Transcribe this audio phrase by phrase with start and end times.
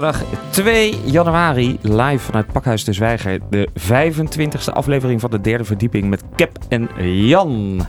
[0.00, 3.38] zaterdag 2 januari live vanuit Pakhuis de Zwijger.
[3.50, 6.88] De 25e aflevering van de derde verdieping met Cap en
[7.26, 7.86] Jan.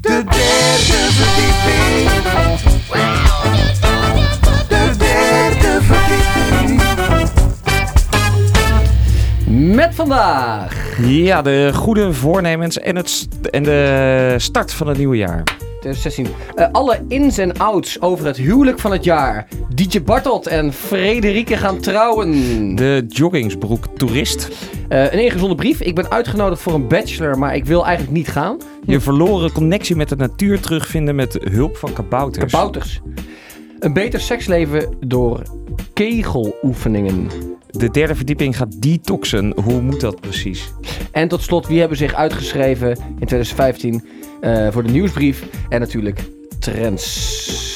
[0.00, 2.10] De derde verdieping.
[4.68, 6.80] De derde verdieping.
[9.74, 15.16] Met vandaag, Ja, de goede voornemens en, het st- en de start van het nieuwe
[15.16, 15.42] jaar.
[15.80, 19.48] 2016, eh, alle ins en outs over het huwelijk van het jaar.
[19.74, 22.30] DJ Bartelt en Frederike gaan trouwen.
[22.74, 24.48] De joggingsbroek toerist.
[24.88, 25.80] Eh, een ingezonden brief.
[25.80, 28.58] Ik ben uitgenodigd voor een bachelor, maar ik wil eigenlijk niet gaan.
[28.86, 32.52] Je verloren connectie met de natuur terugvinden met hulp van kabouters.
[32.52, 33.00] Kabouters.
[33.78, 35.42] Een beter seksleven door
[35.92, 37.28] kegeloefeningen.
[37.70, 39.52] De derde verdieping gaat detoxen.
[39.60, 40.72] Hoe moet dat precies?
[41.12, 44.04] En tot slot, wie hebben zich uitgeschreven in 2015
[44.40, 45.46] eh, voor de nieuwsbrief?
[45.68, 46.20] En natuurlijk
[46.58, 47.69] trends.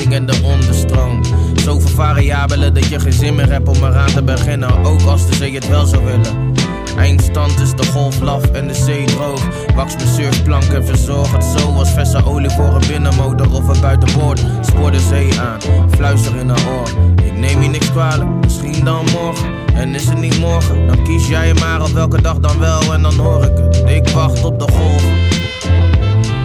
[0.00, 1.20] Windrichting en de onderstroom.
[1.54, 5.34] Zoveel variabelen dat je geen zin meer hebt om eraan te beginnen, ook als de
[5.34, 6.52] zee het wel zou willen.
[6.96, 9.48] Eindstand is de golf laf en de zee droog.
[9.74, 13.80] Wax mijn surfplank en verzorg het zo als verse olie voor een binnenmotor of een
[13.80, 14.40] buitenboord.
[14.60, 16.88] Spoor de zee aan, fluister in haar oor.
[17.24, 19.48] Ik neem je niks kwalijk, misschien dan morgen.
[19.74, 23.02] En is het niet morgen, dan kies jij maar op welke dag dan wel en
[23.02, 23.82] dan hoor ik het.
[23.90, 25.04] Ik wacht op de golf.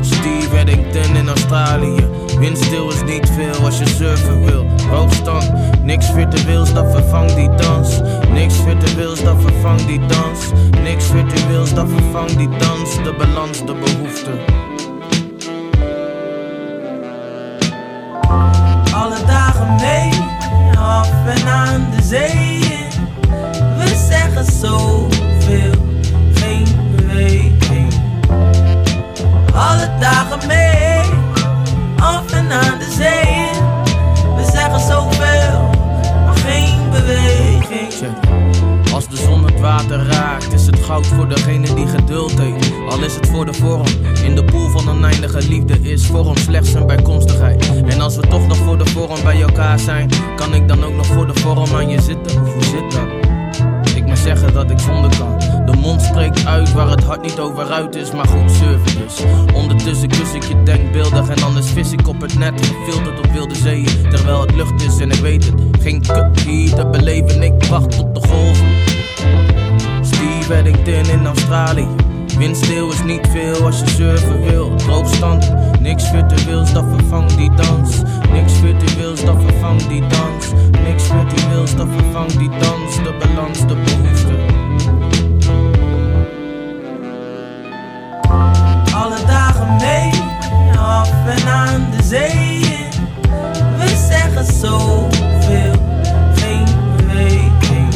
[0.02, 2.25] Steve Eddington in Australië.
[2.40, 4.66] Windstil is niet veel als je surfen wil.
[4.90, 5.51] Hoogstand,
[5.84, 8.01] niks virtueels, dat vervangt die dans.
[8.31, 10.51] Niks virtueels, dat vervangt die dans.
[10.84, 12.96] Niks virtueels, dat vervangt die dans.
[13.03, 14.63] De balans, de behoefte.
[19.06, 20.12] alle dagen mee,
[20.78, 22.59] af en aan de zee.
[23.78, 25.73] We zeggen zoveel,
[26.34, 27.94] geen beweging.
[29.53, 30.95] Alle dagen mee,
[32.00, 33.64] af en aan de zee.
[34.36, 35.70] We zeggen zoveel,
[36.26, 37.94] maar geen beweging.
[38.94, 42.72] Als de zon het water raakt, is het goud voor degene die geduld heeft.
[42.90, 43.86] Al is het voor de vorm.
[44.24, 47.84] In de pool van oneindige liefde is vorm slechts een bijkomstigheid.
[47.86, 50.94] En als we toch nog voor de vorm bij elkaar zijn, kan ik dan ook
[50.94, 52.40] nog voor de vorm aan je zitten?
[52.40, 53.96] Hoe zit dat?
[53.96, 55.55] Ik moet zeggen dat ik zonder kan.
[55.75, 59.24] De mond spreekt uit waar het hart niet over uit is, maar goed surfen dus.
[59.53, 62.66] Ondertussen kus ik je denkbeeldig en anders vis ik op het net.
[62.66, 65.53] Gefilterd op wilde zeeën, terwijl het lucht is en ik weet het.
[65.81, 68.68] Geen kut hier te beleven, ik wacht op de golven.
[70.02, 71.88] Steve Eddington in Australië.
[72.38, 74.75] Windstil is niet veel als je surfen wil.
[74.75, 78.02] Droogstand, niks virtueels dat vervangt die dans.
[78.31, 80.52] Niks virtueels dat vervangt die dans.
[80.84, 82.96] Niks virtueels dat vervangt die dans.
[82.96, 84.55] De balans, de behoefte.
[88.96, 90.12] Alle dagen mee,
[90.78, 92.90] af en aan de zee.
[93.78, 95.74] We zeggen zoveel,
[96.36, 96.66] geen
[96.98, 97.94] beweging.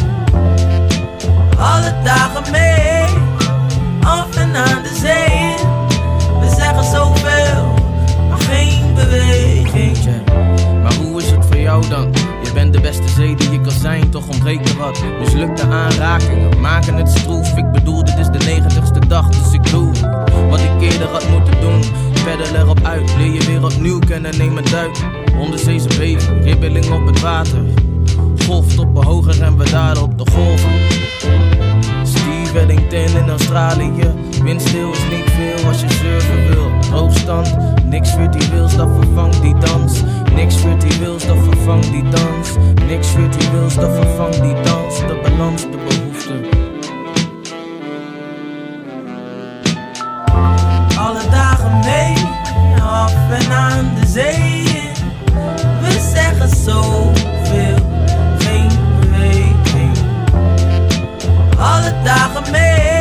[1.57, 3.05] Alle dagen mee,
[4.03, 5.55] af en aan de zee.
[6.39, 7.73] We zeggen zoveel,
[8.29, 9.97] maar geen beweging.
[10.83, 12.28] Maar hoe is het voor jou dan?
[12.49, 15.03] Je bent de beste zee die je kan zijn, toch ontbreekt er wat.
[15.19, 17.57] Mislukte aanrakingen maken het stroef.
[17.57, 19.91] Ik bedoel, dit is de negentigste dag, dus ik doe
[20.49, 21.81] wat ik eerder had moeten doen.
[22.23, 24.97] Peddel erop uit, leer je weer opnieuw kennen, neem een duik.
[25.39, 27.61] Onderzeese beweging, ribbeling op het water.
[28.45, 30.71] Golftoppen hoger en we daar op de golven.
[32.03, 34.28] Steve Eddington in Australië.
[34.49, 36.71] Windstil is niet veel als je surfen wil.
[36.91, 40.01] Hoogstand, niks virtueels dat vervangt die dans.
[40.33, 42.55] Niks virtueels dat vervangt die dans.
[42.87, 44.97] Niks virtueels dat vervangt die dans.
[44.97, 46.33] De balans, de behoefte.
[50.97, 52.15] Alle dagen mee,
[52.81, 54.63] af en aan de zee.
[55.81, 57.77] We zeggen zoveel,
[58.37, 58.71] geen.
[61.57, 62.98] Alle dagen mee,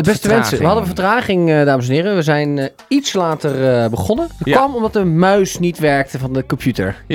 [0.00, 0.40] wat de beste vertraging.
[0.50, 0.58] wensen.
[0.58, 2.14] We hadden vertraging, eh, dames en heren.
[2.14, 4.28] We zijn eh, iets later eh, begonnen.
[4.38, 4.56] Dat Ja.
[4.56, 6.96] kwam omdat de muis niet werkte van de computer.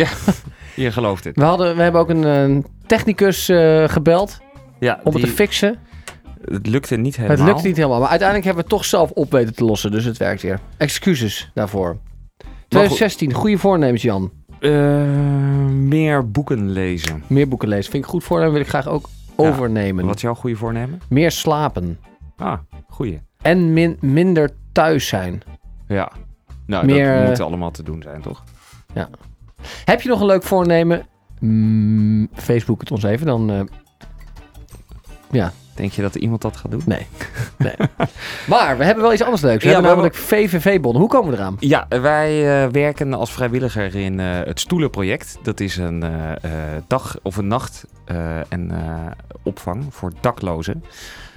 [0.76, 1.36] Je gelooft het.
[1.38, 3.46] We, hadden, we hebben ook een technicus
[3.86, 4.40] gebeld
[4.80, 5.76] Ja, om het te fixen.
[6.46, 7.38] het lukte niet helemaal.
[7.38, 8.00] Het lukte niet helemaal.
[8.00, 9.92] Maar uiteindelijk hebben we het toch zelf op weten te lossen.
[9.92, 10.60] Dus het werkt weer.
[10.78, 11.98] Excuses daarvoor.
[12.68, 14.32] 2016, goede voornemens Jan.
[15.72, 17.24] Meer boeken lezen.
[17.28, 17.92] Meer boeken lezen.
[17.92, 18.54] Vind ik een goed voornemen.
[18.54, 19.44] Wil ik graag ook Ja.
[19.50, 20.06] overnemen.
[20.06, 21.02] Wat is jouw goede voornemen?
[21.10, 22.00] Meer slapen.
[22.38, 22.58] Ah,
[22.96, 23.22] goeie.
[23.42, 25.42] En min- minder thuis zijn.
[25.88, 26.12] Ja.
[26.66, 28.44] Nou, Meer, dat eh, moet allemaal te doen zijn, toch?
[29.86, 31.06] Heb je nog een leuk voornemen?
[31.40, 33.26] Mm, Facebook het ons even.
[33.26, 33.62] Dan eh,
[35.76, 36.82] Denk je dat iemand dat gaat doen?
[36.86, 37.08] Nee.
[37.58, 37.74] nee.
[38.48, 39.64] maar we hebben wel iets anders leuks.
[39.64, 40.96] We Ja, hebben namelijk VVV-bon.
[40.96, 41.56] Hoe komen we eraan?
[41.60, 45.38] Ja, wij eh, werken als vrijwilliger in eh, het Stoelenproject.
[45.42, 49.12] Dat is een eh, eh, dag of een nacht eh, en eh,
[49.44, 50.84] opvang voor daklozen.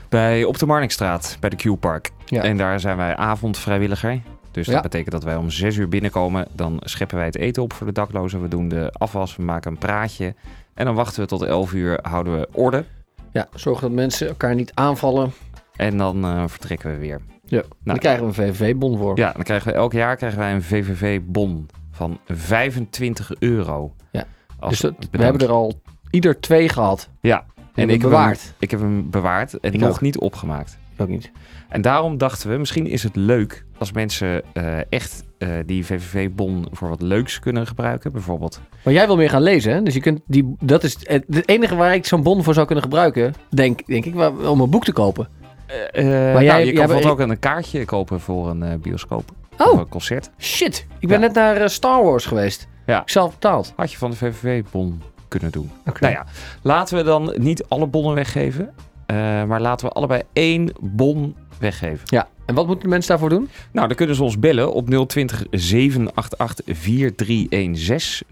[0.09, 2.11] Bij, op de Marnixstraat, bij de Q-Park.
[2.27, 2.43] Ja.
[2.43, 4.21] En daar zijn wij avondvrijwilliger.
[4.51, 4.81] Dus dat Ja.
[4.81, 6.47] betekent dat wij om zes uur binnenkomen.
[6.53, 8.43] Dan scheppen wij het eten op voor de daklozen.
[8.43, 10.35] We doen de afwas, we maken een praatje.
[10.75, 12.85] En dan wachten we tot elf uur, houden we orde.
[13.33, 15.33] Ja, zorg dat mensen elkaar niet aanvallen.
[15.77, 17.21] En dan eh, vertrekken we weer.
[17.45, 17.63] Ja.
[17.85, 19.17] Dan krijgen we een VVV-bon voor.
[19.19, 23.95] Ja, dan krijgen we elk jaar krijgen wij een VVV-bon van 25 euro.
[24.13, 24.25] Ja,
[24.59, 25.81] Als dus dat- we hebben er al
[26.11, 27.09] ieder twee gehad.
[27.21, 27.45] Ja,
[27.79, 28.43] En ik ik heb, bewaard.
[28.43, 30.01] hem, ik heb hem bewaard en Ik nog ook.
[30.01, 30.79] niet opgemaakt.
[30.95, 31.31] Ik ook niet.
[31.69, 36.67] En daarom dachten we, misschien is het leuk als mensen eh, echt eh, die VVV-bon
[36.73, 38.13] voor wat leuks kunnen gebruiken.
[38.13, 38.61] Bijvoorbeeld.
[38.85, 39.83] Maar jij wil meer gaan lezen, hè?
[39.83, 42.85] Dus je kunt die, dat is het, enige waar ik zo'n bon voor zou kunnen
[42.85, 44.15] gebruiken, denk, denk ik,
[44.49, 45.29] om een boek te kopen.
[45.67, 45.73] maar
[46.03, 49.31] jij- je jij kan bijvoorbeeld ook een kaartje kopen voor een eh, bioscoop.
[49.59, 50.31] Of Oh, een concert.
[50.39, 50.87] shit.
[50.99, 51.27] Ik ben Ja.
[51.27, 52.69] net naar eh, Star Wars geweest.
[52.87, 53.01] Ja.
[53.03, 53.73] Ik zelf betaald.
[53.77, 55.71] Had je van de VVV-bon kunnen doen.
[56.01, 56.27] Nou ja,
[56.63, 58.75] laten we dan niet alle bonnen weggeven.
[59.07, 62.01] eh, maar laten we allebei één bon weggeven.
[62.05, 62.29] Ja.
[62.47, 63.49] En wat moeten de mensen daarvoor doen?
[63.73, 68.27] Nou, dan kunnen ze ons bellen op 020 788 4316.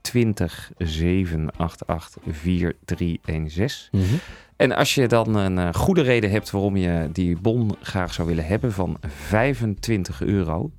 [0.00, 4.20] 020 788 4316.
[4.56, 8.28] En als je dan een eh, goede reden hebt waarom je die bon graag zou
[8.28, 10.70] willen hebben van 25 euro,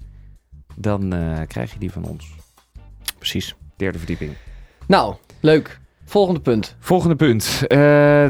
[0.76, 2.34] dan eh, krijg je die van ons.
[3.18, 3.56] Precies.
[3.78, 4.32] Derde verdieping.
[4.88, 5.80] Nou, leuk.
[6.06, 6.76] Volgende punt.
[6.80, 7.60] Volgende punt.
[7.68, 7.78] Eh,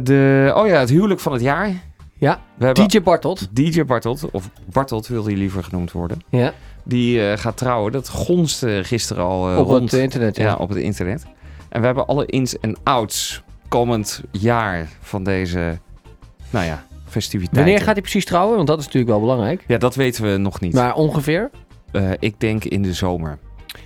[0.03, 1.69] de, oh ja, het huwelijk van het jaar.
[2.17, 2.41] Ja.
[2.57, 3.47] We hebben DJ Bartelt.
[3.55, 6.17] DJ Bartelt, of Bartelt wil hij liever genoemd worden.
[6.29, 6.53] Ja.
[6.83, 7.91] Die eh, gaat trouwen.
[7.91, 9.91] Dat gonste gisteren al eh, Op rond.
[9.91, 10.35] het internet.
[10.35, 10.43] Ja.
[10.43, 11.25] ja, op het internet.
[11.69, 15.77] En we hebben alle ins en outs komend jaar van deze,
[16.49, 17.63] nou ja, festiviteiten.
[17.63, 18.55] Wanneer gaat hij precies trouwen?
[18.55, 19.63] Want dat is natuurlijk wel belangrijk.
[19.67, 20.73] Ja, dat weten we nog niet.
[20.73, 21.49] Maar ongeveer.
[22.19, 23.37] Ik denk in de zomer.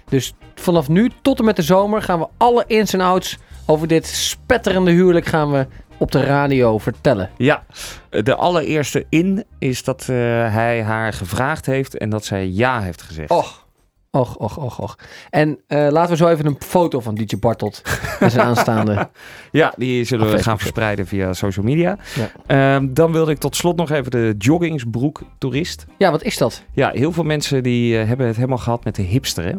[0.10, 3.88] Dus vanaf nu tot en met de zomer gaan we alle ins en outs over
[3.88, 5.68] dit spetterende huwelijk gaan we
[5.98, 7.30] op de radio vertellen.
[7.38, 7.64] Ja,
[8.10, 10.16] de allereerste in is dat eh,
[10.54, 13.30] hij haar gevraagd heeft en dat zij ja heeft gezegd.
[13.30, 13.68] Och.
[14.12, 14.96] Och, och, och, och.
[15.30, 17.82] En eh, laten we zo even een foto van DJ Bartelt
[18.20, 19.10] en zijn aanstaande.
[19.52, 21.98] Ja, die zullen we gaan verspreiden via social media.
[22.16, 22.32] Ja.
[22.76, 25.86] Ehm, dan wilde ik tot slot nog even de joggingsbroek toerist.
[25.98, 26.64] Ja, wat is dat?
[26.72, 29.54] Ja, heel veel mensen die eh, hebben het helemaal gehad met de hipster, hè?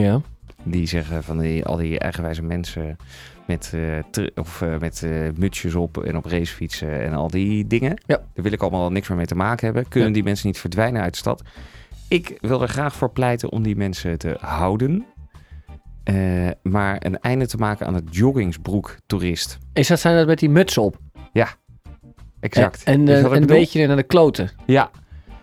[0.00, 0.20] Ja.
[0.62, 2.96] Die zeggen van die, al die eigenwijze mensen
[3.46, 8.00] met, eh, of, eh, met eh, mutsjes op en op racefietsen en al die dingen.
[8.06, 8.16] Ja.
[8.16, 9.88] Daar wil ik allemaal niks meer mee te maken hebben.
[9.88, 10.14] Kunnen Ja.
[10.14, 11.42] die mensen niet verdwijnen uit de stad?
[12.08, 15.06] Ik wil er graag voor pleiten om die mensen te houden.
[16.62, 19.58] Maar een einde te maken aan het joggingsbroek toerist.
[19.72, 20.98] Is dat zijn dat met die muts op?
[22.40, 22.82] Exact.
[22.82, 24.50] En, een beetje naar de kloten.
[24.66, 24.90] Ja.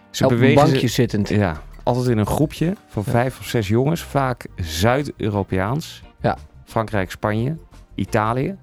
[0.10, 1.30] Ze op een bankje zittend.
[1.30, 3.12] Ja, altijd in een groepje van Ja.
[3.12, 6.04] vijf of zes jongens, vaak Zuid-Europeaans.
[6.22, 6.38] Ja.
[6.66, 7.56] Frankrijk, Spanje,
[7.96, 8.56] Italië.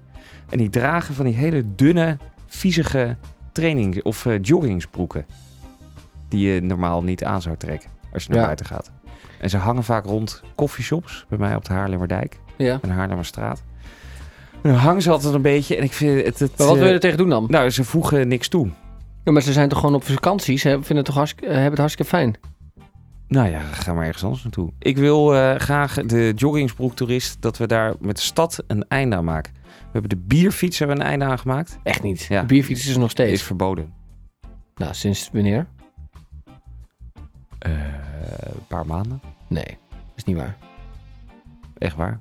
[0.49, 2.17] En die dragen van die hele dunne,
[2.47, 3.15] viezige
[3.51, 5.25] training- of eh, joggingsbroeken.
[6.29, 8.45] Die je normaal niet aan zou trekken als je naar Ja.
[8.45, 8.91] buiten gaat.
[9.39, 12.79] En ze hangen vaak rond coffeeshops, bij mij op de Haarlemmerdijk Ja.
[12.81, 13.63] en Haarlemmerstraat.
[14.61, 16.39] En dan hangen ze altijd een beetje en ik vind het...
[16.39, 17.45] het Maar wat wil je eh, er tegen doen dan?
[17.49, 18.69] Nou, ze voegen niks toe.
[19.23, 20.57] Ja, maar ze zijn toch gewoon op vakantie?
[20.57, 22.35] Ze vinden het toch hartstikke, eh, hebben het hartstikke fijn.
[23.27, 24.71] Nou ja, ga maar ergens anders naartoe.
[24.79, 29.25] Ik wil eh, graag de joggingsbroektoerist dat we daar met de stad een einde aan
[29.25, 29.53] maken.
[29.53, 31.79] We hebben de bierfiets hebben we een einde aan gemaakt.
[31.83, 32.21] Echt niet.
[32.21, 32.41] Ja.
[32.41, 33.31] De bierfiets is nog steeds.
[33.31, 33.93] Is verboden.
[34.75, 35.67] Nou, sinds wanneer?
[37.59, 37.71] Eh,
[38.41, 39.21] een paar maanden.
[39.47, 39.77] Nee,
[40.15, 40.57] is niet waar.
[41.77, 42.19] Echt waar.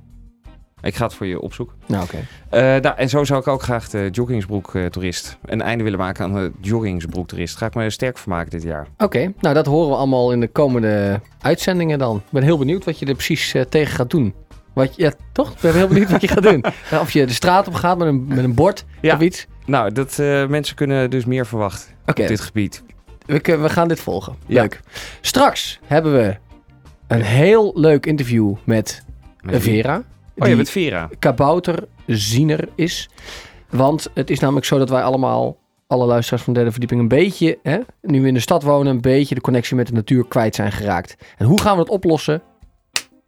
[0.82, 1.76] Ik ga het voor je opzoeken.
[1.86, 2.16] Nou, oké.
[2.50, 6.34] Eh, nou, en zo zou ik ook graag de joggingsbroektoerist een einde willen maken aan
[6.34, 7.56] de joggingsbroektoerist.
[7.56, 8.86] Ga ik me sterk voor maken dit jaar.
[8.98, 12.16] Oké, nou dat horen we allemaal in de komende uitzendingen dan.
[12.16, 14.34] Ik ben heel benieuwd wat je er precies eh, tegen gaat doen.
[14.72, 15.50] Wat, je- ja, toch?
[15.52, 16.64] Ik ben heel benieuwd wat je gaat doen.
[17.02, 19.14] Of je de straat op gaat met een, met een bord Ja.
[19.14, 19.46] of iets.
[19.66, 22.82] Nou, dat, eh, mensen kunnen dus meer verwachten op dit gebied.
[23.26, 24.34] we, we gaan dit volgen.
[24.46, 24.60] Ja.
[24.60, 24.80] Leuk.
[25.20, 26.36] Straks hebben we
[27.06, 29.04] een heel leuk interview met?
[29.46, 30.02] Vera.
[30.38, 31.10] Oh, je bent Vera.
[31.18, 33.08] kabouterziener is.
[33.70, 37.18] Want het is namelijk zo dat wij allemaal, alle luisteraars van de derde verdieping, een
[37.18, 40.26] beetje, hè, nu we in de stad wonen, een beetje de connectie met de natuur
[40.26, 41.16] kwijt zijn geraakt.
[41.36, 42.42] En hoe gaan we dat oplossen?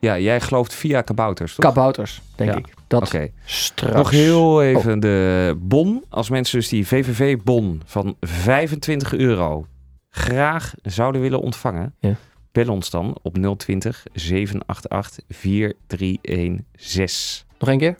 [0.00, 1.64] Ja, jij gelooft via kabouters, toch?
[1.64, 2.56] Kabouters, denk Ja.
[2.56, 2.66] ik.
[2.86, 3.28] Dat Oké.
[3.44, 3.94] straks.
[3.96, 6.04] Nog heel even de bon.
[6.08, 9.66] Als mensen dus die VVV-bon van 25 euro
[10.10, 12.14] graag zouden willen ontvangen, Ja.
[12.52, 17.44] Bel ons dan op 020 788 4316.
[17.58, 17.98] Nog één keer?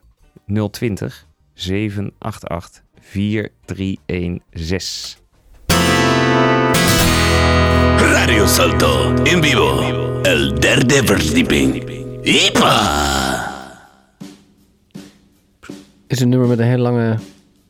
[0.70, 5.16] 020 788 4316.
[7.98, 9.80] Radio Salto en vivo.
[10.22, 11.90] El derde verdieping.
[12.22, 13.06] ¡Ipa!
[16.06, 17.18] Is een nummer met een hele lange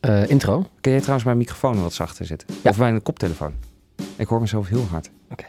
[0.01, 0.67] eh, intro.
[0.81, 2.49] Kun jij trouwens mijn microfoon wat zachter zetten?
[2.63, 2.71] Ja.
[2.71, 3.53] Of mijn koptelefoon?
[4.17, 5.11] Ik hoor mezelf heel hard.
[5.31, 5.45] Oké,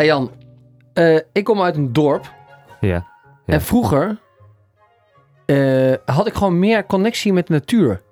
[0.00, 0.30] Ja, Jan.
[0.92, 2.34] eh, ik kom uit een dorp.
[2.80, 2.88] Ja.
[2.88, 3.54] Ja.
[3.54, 4.20] En vroeger
[5.46, 8.02] eh, had ik gewoon meer connectie met de natuur.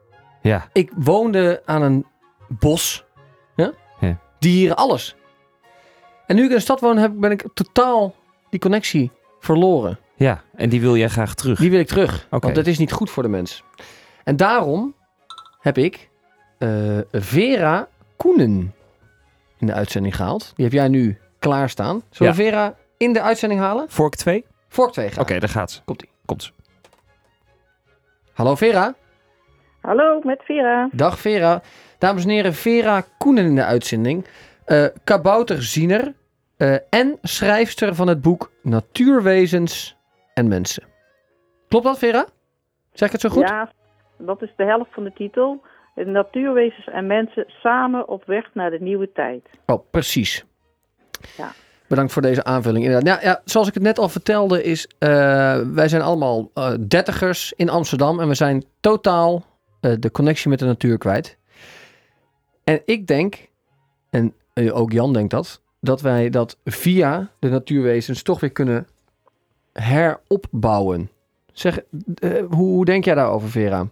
[0.42, 0.68] Ja.
[0.72, 2.06] Ik woonde aan een
[2.48, 3.04] bos.
[3.56, 3.72] Ja?
[4.00, 4.18] Ja.
[4.38, 5.16] Dieren, alles.
[6.26, 8.14] En nu ik in de stad woon, heb, ben ik totaal
[8.50, 9.10] die connectie
[9.40, 9.98] verloren.
[10.16, 10.42] Ja.
[10.54, 11.58] En die wil jij graag terug.
[11.58, 12.26] Die wil ik terug.
[12.30, 12.38] Oké.
[12.44, 13.64] Want dat is niet goed voor de mens.
[14.24, 14.94] En daarom
[15.60, 16.08] heb ik
[16.58, 18.74] eh, Vera Koenen
[19.58, 20.52] in de uitzending gehaald.
[20.56, 22.02] Die heb jij nu klaarstaan.
[22.10, 23.90] Zullen we Vera in de uitzending halen?
[23.90, 24.44] Vork 2?
[24.68, 25.22] Vork 2 gaan.
[25.22, 25.80] Oké, daar gaat ze.
[25.84, 26.10] Komt-ie.
[26.24, 26.50] Komt ze.
[28.32, 28.94] Hallo Vera.
[29.80, 30.88] Hallo, met Vera.
[30.92, 31.62] Dag Vera.
[31.98, 34.26] Dames en heren, Vera Koenen in de uitzending.
[34.64, 36.14] Eh kabouterziener
[36.56, 39.96] eh, en schrijfster van het boek Natuurwezens
[40.34, 40.82] en Mensen.
[41.68, 42.26] Klopt dat Vera?
[42.92, 43.48] Zeg ik het zo goed?
[43.48, 43.72] Ja,
[44.16, 45.62] dat is de helft van de titel.
[45.94, 49.48] Natuurwezens en mensen samen op weg naar de nieuwe tijd.
[49.66, 50.44] Oh, precies.
[51.36, 51.52] Ja.
[51.88, 52.84] Bedankt voor deze aanvulling.
[52.84, 53.22] Inderdaad.
[53.22, 55.08] Ja, ja, zoals ik het net al vertelde, is eh,
[55.72, 59.44] wij zijn allemaal eh, dertigers in Amsterdam en we zijn totaal
[59.80, 61.38] eh, de connectie met de natuur kwijt.
[62.64, 63.48] En ik denk,
[64.10, 64.34] en
[64.72, 68.86] ook Jan denkt dat, dat wij dat via de natuurwezens toch weer kunnen
[69.72, 71.10] heropbouwen.
[71.52, 71.80] Zeg,
[72.20, 73.86] hoe, hoe denk jij daarover, Vera?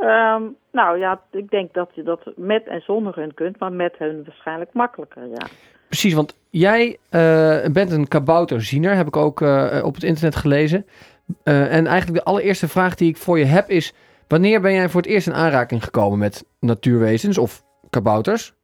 [0.00, 3.94] Ehm, nou ja, ik denk dat je dat met en zonder hun kunt, maar met
[3.98, 5.46] hun waarschijnlijk makkelijker, ja.
[5.88, 10.86] Precies, want jij eh, bent een kabouterziener, heb ik ook eh, op het internet gelezen.
[11.42, 13.94] Eh, en eigenlijk de allereerste vraag die ik voor je heb is...
[14.28, 18.54] wanneer ben jij voor het eerst in aanraking gekomen met natuurwezens of kabouters?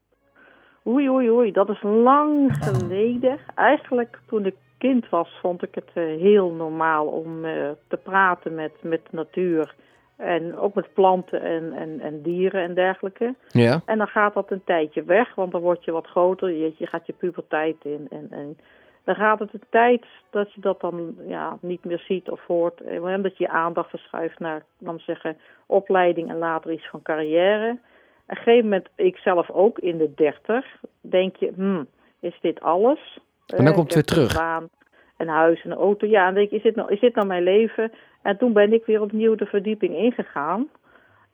[0.86, 3.38] Oei, oei, oei, dat is lang geleden.
[3.54, 7.42] Eigenlijk toen ik kind was, vond ik het heel normaal om
[7.88, 9.74] te praten met, met de natuur.
[10.22, 13.34] En ook met planten en, en, en dieren en dergelijke.
[13.48, 13.80] Ja.
[13.84, 16.50] En dan gaat dat een tijdje weg, want dan word je wat groter.
[16.50, 18.06] Je, je gaat je puberteit in.
[18.10, 18.58] En, en
[19.04, 22.80] dan gaat het een tijd dat je dat dan ja, niet meer ziet of hoort.
[22.80, 27.02] En dat je je aandacht verschuift naar, laten we zeggen, opleiding en later iets van
[27.02, 27.70] carrière.
[27.70, 27.78] Op
[28.26, 30.66] een gegeven moment, ik zelf ook in de dertig,
[31.00, 31.86] denk je, hmm,
[32.20, 33.18] is dit alles?
[33.46, 34.34] En dan Eh, komt het weer terug.
[34.34, 34.68] Een baan,
[35.16, 36.06] een huis, een auto.
[36.06, 37.92] Ja, en denk ik, is dit, nou, is dit nou mijn leven?
[38.22, 40.68] En toen ben ik weer opnieuw de verdieping ingegaan.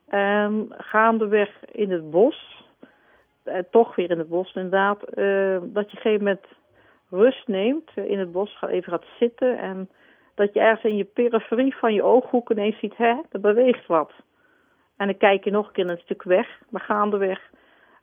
[0.07, 2.65] En gaandeweg in het bos,
[3.43, 6.45] eh, toch weer in het bos inderdaad, eh, dat je gegeven moment
[7.09, 9.89] rust neemt eh, in het bos, even gaat zitten en
[10.35, 14.11] dat je ergens in je periferie van je ooghoek ineens ziet, hè, er beweegt wat.
[14.97, 17.41] En dan kijk je nog een keer een stuk weg, maar gaandeweg,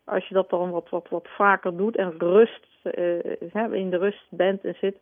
[0.04, 4.26] als je dat dan wat, wat, wat vaker doet en rust, eh, in de rust
[4.30, 4.96] bent en zit,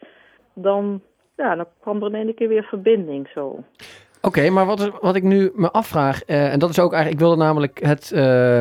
[0.53, 1.03] dan,
[1.37, 3.65] ja, dan kwam er in één keer weer verbinding zo.
[4.21, 7.27] Oké, maar wat, wat ik nu me afvraag, eh, en dat is ook eigenlijk, ik
[7.29, 8.59] wilde namelijk het, eh,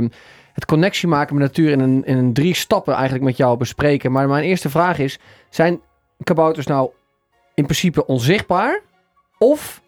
[0.53, 4.11] het connectie maken met natuur in een, in een drie stappen eigenlijk met jou bespreken.
[4.11, 5.81] Maar mijn eerste vraag is, zijn
[6.23, 6.89] kabouters nou
[7.53, 8.81] in principe onzichtbaar?
[9.37, 9.81] Of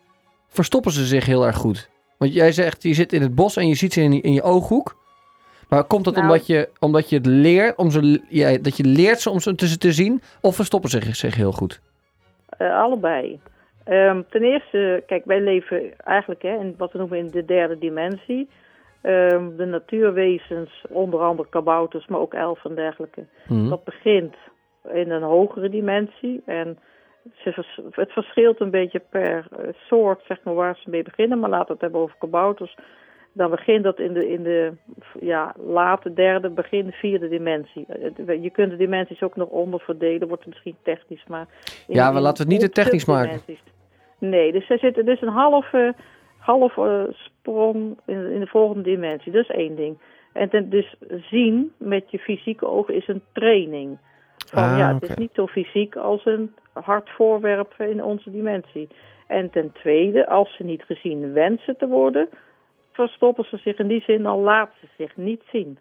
[0.48, 1.90] verstoppen ze zich heel erg goed?
[2.18, 4.34] Want jij zegt, je zit in het bos en je ziet ze in, je- in
[4.34, 5.04] je ooghoek.
[5.70, 8.84] Maar komt dat Nou- omdat, je, omdat je het leert, om ze, ja, dat je
[8.84, 10.22] leert ze om ze te, te zien?
[10.42, 11.82] Of verstoppen ze zich, zich heel goed?
[12.58, 13.40] Eh, allebei.
[13.84, 17.78] Ehm, ten eerste, kijk, wij leven eigenlijk hè, in wat we noemen in de derde
[17.78, 18.50] dimensie.
[19.02, 23.26] Ehm, de natuurwezens, onder andere kabouters, maar ook elfen en dergelijke.
[23.48, 23.70] Mhm.
[23.70, 24.36] Dat begint
[24.94, 26.42] in een hogere dimensie.
[26.46, 26.78] En
[27.92, 31.40] het verschilt een beetje per eh, soort, zeg maar, waar ze mee beginnen.
[31.40, 32.78] Maar laten we het hebben over kabouters.
[33.36, 34.74] Dan begint dat in de, in de
[35.20, 37.86] ja, late derde, begin vierde dimensie.
[38.26, 41.48] Eh, Je kunt de dimensies ook nog onderverdelen, wordt misschien technisch, maar...
[41.88, 43.42] Ja, maar in laten we het niet te technisch maken.
[44.20, 45.96] Nee, dus er zit dus een halve,
[46.38, 49.32] halve sprong in, in de volgende dimensie.
[49.32, 49.98] Dat is één ding.
[50.34, 50.96] En ten, dus
[51.32, 53.98] zien met je fysieke ogen is een training.
[54.48, 58.88] Van, Ah, ja, het is niet zo fysiek als een hard voorwerp in onze dimensie.
[59.28, 62.30] En ten tweede, als ze niet gezien wensen te worden,
[62.96, 65.78] verstoppen ze zich in die zin al laten ze zich niet zien.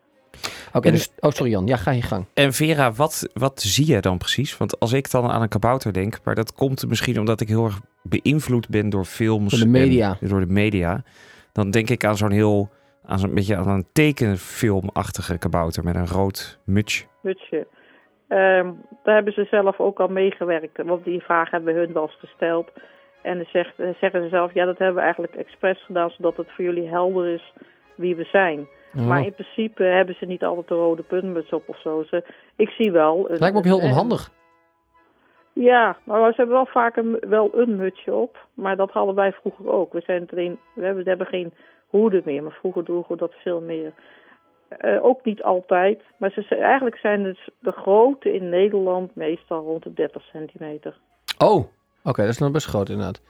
[0.72, 2.27] Oké, dus, oh sorry Jan, ja, ga je gang.
[2.35, 4.57] En Vera, wat, wat zie je dan precies?
[4.57, 7.64] Want als ik dan aan een kabouter denk, maar dat komt misschien omdat ik heel
[7.64, 9.50] erg beïnvloed ben door films.
[9.50, 10.16] Door de media.
[10.20, 11.03] en door de media.
[11.53, 12.68] Dan denk ik aan zo'n heel,
[13.07, 17.05] aan zo'n beetje aan een tekenfilmachtige kabouter met een rood mutsje.
[17.22, 17.66] Mutsje.
[18.29, 18.70] Ehm,
[19.03, 20.83] daar hebben ze zelf ook al meegewerkt.
[20.85, 22.70] Want die vraag hebben hun wel eens gesteld.
[23.24, 26.10] En dan zegt, zeggen ze zelf, ja dat hebben we eigenlijk expres gedaan...
[26.10, 27.52] zodat het voor jullie helder is
[27.94, 28.68] wie we zijn.
[28.96, 29.06] Oh.
[29.06, 32.02] Maar in principe hebben ze niet altijd de rode puntmuts op of zo.
[32.02, 32.24] Ze,
[32.56, 33.30] ik zie wel...
[33.30, 34.30] Een, Lijkt me ook heel onhandig.
[35.52, 38.46] Ja, maar ze hebben wel vaak een, wel een mutsje op.
[38.54, 39.92] Maar dat hadden wij vroeger ook.
[39.92, 41.52] We, zijn alleen, we, hebben, we hebben geen
[41.87, 43.92] hoeden meer, maar vroeger droegen we dat veel meer.
[44.68, 46.02] Eh, ook niet altijd.
[46.16, 50.96] Maar ze, eigenlijk zijn dus de grote in Nederland meestal rond de 30 centimeter.
[51.38, 51.64] Oh,
[52.04, 53.20] oké, dat is nog best groot inderdaad.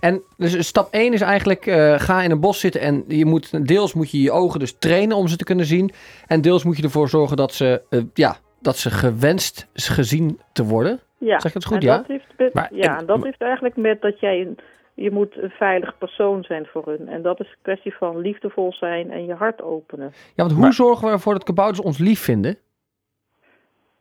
[0.00, 3.66] En dus stap 1 is eigenlijk, eh, ga in een bos zitten en je moet,
[3.68, 5.90] deels moet je je ogen dus trainen om ze te kunnen zien.
[6.26, 10.64] En deels moet je ervoor zorgen dat ze, eh, ja, dat ze gewenst gezien te
[10.64, 11.00] worden.
[11.18, 11.96] Ja, Zeg ik het goed, en ja?
[11.96, 14.58] Dat heeft met, Maar- ja, en- en dat heeft eigenlijk met dat jij een,
[14.94, 17.08] je moet een veilig persoon zijn voor hun.
[17.08, 20.06] En dat is een kwestie van liefdevol zijn en je hart openen.
[20.12, 22.58] Ja, want hoe Maar- zorgen we ervoor dat kabouters ons lief vinden?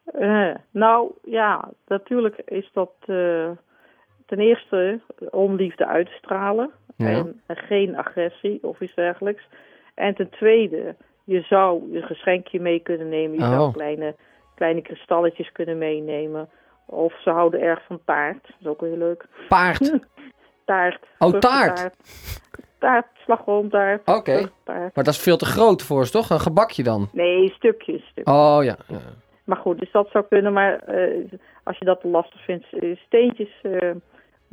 [0.05, 3.49] Eh, nou ja, natuurlijk is dat eh,
[4.25, 7.07] ten eerste onliefde uitstralen Ja.
[7.07, 9.43] en, en geen agressie of iets dergelijks.
[9.93, 13.37] En ten tweede, je zou een geschenkje mee kunnen nemen.
[13.37, 13.51] Je Oh.
[13.51, 14.15] zou kleine,
[14.55, 16.49] kleine kristalletjes kunnen meenemen.
[16.85, 18.41] Of ze houden erg van taart.
[18.43, 19.25] Dat is ook heel leuk.
[19.47, 19.99] Paard.
[20.65, 21.05] Taart.
[21.19, 21.89] Oh, taart.
[22.79, 24.07] Taart, slagroomtaart.
[24.09, 24.49] Oké.
[24.65, 26.29] Maar dat is veel te groot voor ze, toch?
[26.29, 27.09] Een gebakje dan?
[27.11, 28.01] Nee, stukjes.
[28.01, 28.35] stukjes.
[28.35, 28.75] Oh ja.
[28.87, 28.97] ja.
[29.43, 30.53] Maar goed, dus dat zou kunnen.
[30.53, 31.31] Maar eh,
[31.63, 33.89] als je dat te lastig vindt, eh, steentjes, eh,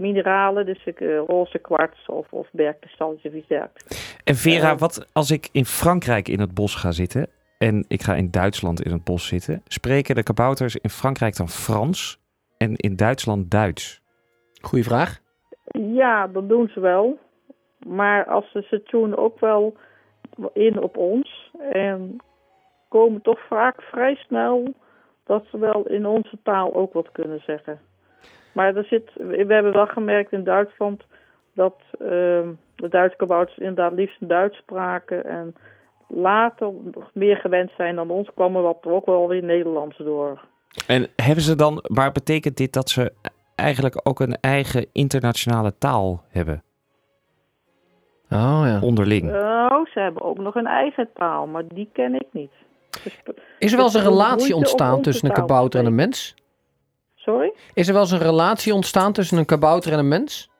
[0.00, 4.18] mineralen, dus eh, roze kwarts of, of bergkristalletjes of iets dergelijks.
[4.24, 4.78] En Vera, Eh.
[4.78, 7.26] wat als ik in Frankrijk in het bos ga zitten
[7.58, 11.48] en ik ga in Duitsland in het bos zitten, spreken de kabouters in Frankrijk dan
[11.48, 12.20] Frans
[12.58, 14.00] en in Duitsland Duits?
[14.60, 15.18] Goeie vraag.
[15.94, 17.18] Ja, dat doen ze wel.
[17.86, 19.76] Maar als ze, ze tunen ook wel
[20.52, 21.50] in op ons.
[21.72, 22.16] En
[22.88, 24.74] komen toch vaak vrij snel
[25.24, 27.80] dat ze wel in onze taal ook wat kunnen zeggen.
[28.52, 31.02] Maar er zit, we hebben wel gemerkt in Duitsland
[31.54, 35.24] dat ehm, de Duitse kabouters inderdaad liefst Duits spraken.
[35.24, 35.54] En
[36.08, 40.40] later nog meer gewend zijn dan ons, kwamen wat ook wel weer Nederlands door.
[40.86, 43.12] En hebben ze dan, maar betekent dit dat ze
[43.54, 46.62] eigenlijk ook een eigen internationale taal hebben
[48.32, 48.80] Oh ja.
[48.80, 49.32] onderling?
[49.32, 52.50] Oh, ze hebben ook nog een eigen taal, maar die ken ik niet.
[53.04, 53.20] Dus-
[53.58, 56.34] Is er wel eens een relatie ontstaan tussen een kabouter en een mens?
[57.20, 57.52] Sorry?
[57.74, 60.50] Is er wel eens een relatie ontstaan tussen een kabouter en een mens?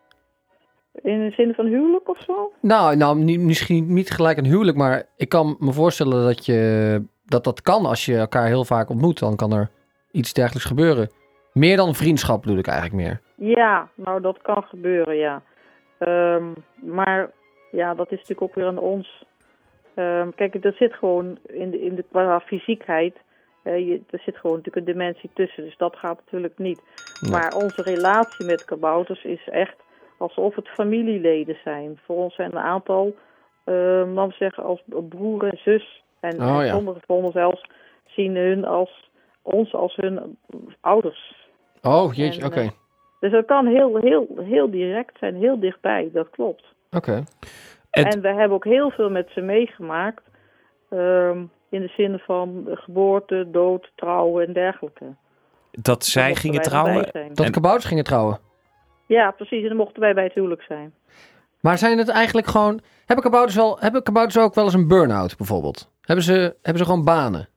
[0.93, 2.53] In de zin van huwelijk of zo?
[2.61, 7.45] Nou, nou misschien niet gelijk een huwelijk, maar ik kan me voorstellen dat, je, dat
[7.45, 9.19] dat kan als je elkaar heel vaak ontmoet.
[9.19, 9.71] Dan kan er
[10.11, 11.11] iets dergelijks gebeuren.
[11.53, 13.21] Meer dan vriendschap bedoel ik eigenlijk meer.
[13.35, 15.43] Ja, nou dat kan gebeuren, ja.
[15.99, 16.45] Ehm,
[16.75, 17.31] maar
[17.71, 19.25] ja, dat is natuurlijk ook weer aan ons.
[19.95, 23.17] Ehm, kijk, er zit gewoon in de, in de qua fysiekheid,
[23.63, 25.65] eh, je, er zit gewoon natuurlijk een dimensie tussen.
[25.65, 26.83] Dus dat gaat natuurlijk niet.
[27.21, 27.31] Nee.
[27.31, 29.77] Maar onze relatie met kabouters is echt
[30.19, 32.01] alsof het familieleden zijn.
[32.05, 33.15] Voor ons zijn een aantal,
[33.65, 36.03] ehm laten we zeggen, als broer en zus.
[36.21, 36.73] En, Oh, en ja.
[36.75, 37.63] sommigen van ons zelfs
[38.07, 39.11] zien hun als,
[39.43, 40.39] ons als hun
[40.81, 41.49] ouders.
[41.83, 42.61] Oh, jeetje, En, oké.
[42.61, 42.69] eh,
[43.21, 46.65] Dus dat kan heel, heel, heel direct zijn, heel dichtbij, dat klopt.
[46.91, 47.23] Oké.
[47.91, 50.23] En we hebben ook heel veel met ze meegemaakt.
[50.91, 55.05] ehm, in de zin van de geboorte, dood, trouwen en dergelijke.
[55.71, 57.03] Dat zij gingen trouwen?
[57.35, 58.39] Dat En- kabouters gingen trouwen.
[59.07, 59.63] Ja, precies.
[59.63, 60.95] En dan mochten wij bij het huwelijk zijn.
[61.61, 62.81] Maar zijn het eigenlijk gewoon...
[63.07, 65.91] Hebben kabouters, wel, hebben kabouters ook wel eens een burn-out bijvoorbeeld?
[66.01, 67.49] Hebben ze, hebben ze gewoon banen?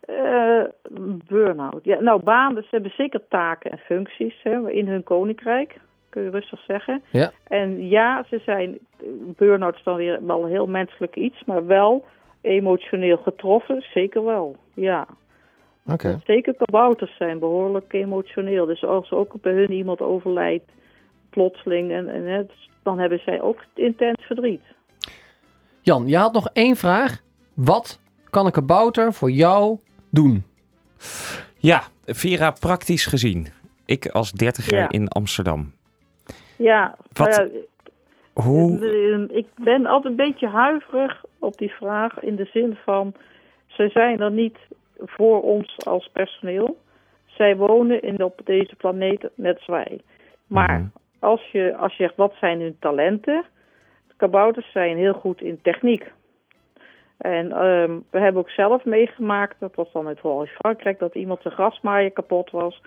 [0.00, 0.62] Eh
[1.26, 1.84] burn-out.
[1.84, 5.80] Ja, nou, banen, ze hebben zeker taken en functies hè, in hun koninkrijk.
[6.08, 7.02] Kun je rustig zeggen.
[7.10, 7.30] Ja.
[7.44, 8.78] En ja, ze zijn,
[9.36, 12.04] burn-out is dan weer wel een heel menselijk iets, maar wel
[12.44, 14.56] emotioneel getroffen, zeker wel.
[14.74, 15.06] Ja.
[15.86, 16.20] Oké.
[16.26, 18.66] Zeker kabouters zijn behoorlijk emotioneel.
[18.66, 20.70] Dus als ook bij hun iemand overlijdt,
[21.30, 22.42] plotseling, en, en, hè,
[22.82, 24.62] dan hebben zij ook intens verdriet.
[25.80, 27.20] Jan, je had nog één vraag.
[27.54, 29.78] Wat kan een kabouter voor jou
[30.10, 30.44] doen?
[31.58, 33.46] Ja, Vera, praktisch gezien.
[33.86, 34.88] Ik als dertiger Ja.
[34.90, 35.72] in Amsterdam.
[36.56, 37.60] Ja, Wat- nou ja,
[38.42, 38.78] Hoe?
[39.28, 43.14] Eh, Ik ben altijd een beetje huiverig op die vraag in de zin van
[43.66, 44.58] ze zijn er niet
[44.98, 46.76] voor ons als personeel.
[47.26, 50.00] Zij wonen in, op deze planeet net als wij.
[50.46, 50.86] Maar Mhm.
[51.18, 53.44] als, je, als je zegt wat zijn hun talenten,
[54.16, 56.12] kabouters zijn heel goed in techniek.
[57.16, 61.14] En ehm, we hebben ook zelf meegemaakt, dat was dan het vooral in Frankrijk, dat
[61.14, 62.82] iemand zijn grasmaaier kapot was.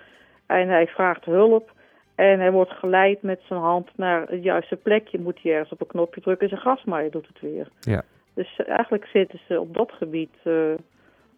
[0.46, 1.70] En hij vraagt hulp.
[2.14, 5.20] En hij wordt geleid met zijn hand naar het juiste plekje.
[5.20, 7.68] Moet hij ergens op een knopje drukken en zijn grasmaaier doet het weer.
[7.80, 8.02] Ja.
[8.38, 10.52] Dus eh, eigenlijk zitten ze op dat gebied, eh,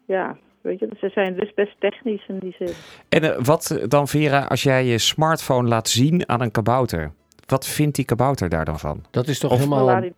[0.05, 2.73] ja, weet je, ze zijn dus best technisch in die zin.
[3.09, 7.11] En eh, wat dan, Vera, als jij je smartphone laat zien aan een kabouter?
[7.45, 9.03] Wat vindt die kabouter daar dan van?
[9.11, 9.85] Dat is toch Of- Dan helemaal...
[9.93, 10.13] laat, hij,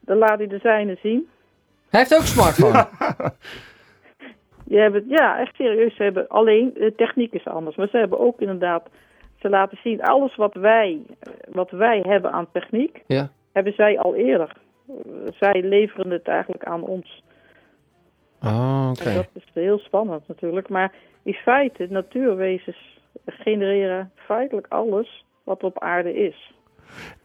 [0.00, 1.28] dan laat hij de zijne zien.
[1.90, 2.86] Hij heeft ook een smartphone.
[4.66, 5.96] Je hebt, het- ja, echt serieus.
[5.96, 7.76] Ze hebben alleen, de techniek is anders.
[7.76, 8.88] Maar ze hebben ook inderdaad,
[9.40, 11.00] ze laten zien, alles wat wij,
[11.52, 13.30] wat wij hebben aan techniek, Ja.
[13.52, 14.52] hebben zij al eerder.
[15.38, 17.22] Zij leveren het eigenlijk aan ons.
[18.42, 19.14] Oh, oké.
[19.14, 20.68] Dat is heel spannend natuurlijk.
[20.68, 20.92] Maar
[21.22, 26.52] in feite, natuurwezens genereren feitelijk alles wat op aarde is.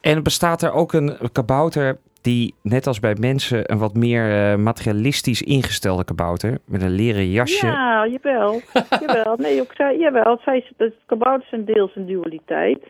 [0.01, 4.57] En bestaat er ook een kabouter die, net als bij mensen, een wat meer eh,
[4.57, 7.65] materialistisch ingestelde kabouter met een leren jasje?
[7.65, 8.61] Ja, jawel.
[9.05, 9.35] jawel.
[9.37, 10.39] Nee, ook zij, jawel.
[10.43, 12.83] Zij, het kabouters zijn deels een dualiteit.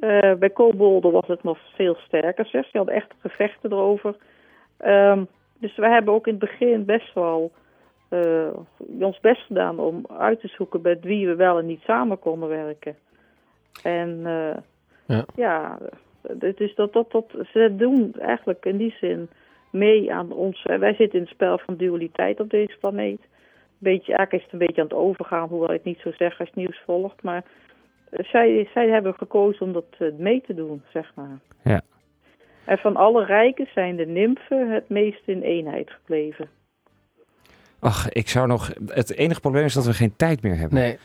[0.00, 2.62] Eh, bij kobolden was het nog veel sterker, zeg.
[2.62, 4.16] Die hadden echt gevechten erover.
[4.76, 5.24] Ehm,
[5.58, 7.52] dus we hebben ook in het begin best wel
[8.08, 8.52] eh,
[9.00, 12.48] ons best gedaan om uit te zoeken met wie we wel en niet samen konden
[12.48, 12.96] werken.
[13.82, 14.56] En eh,
[15.06, 15.24] Ja.
[15.34, 15.78] ja,
[16.54, 19.28] is dat, dat, dat, ze doen eigenlijk in die zin
[19.70, 20.62] mee aan ons.
[20.62, 23.20] Wij zitten in het spel van dualiteit op deze planeet.
[23.78, 26.38] Beetje, eigenlijk is het een beetje aan het overgaan, hoewel ik het niet zo zeg
[26.38, 27.22] als het nieuws volgt.
[27.22, 27.44] Maar
[28.16, 31.38] zij, zij hebben gekozen om dat eh, mee te doen, zeg maar.
[31.62, 31.80] Ja.
[32.64, 36.48] En van alle rijken zijn de nymfen het meest in eenheid gebleven.
[37.78, 38.70] Ach, ik zou nog...
[38.86, 40.78] Het enige probleem is dat we geen tijd meer hebben.
[40.78, 40.98] Nee,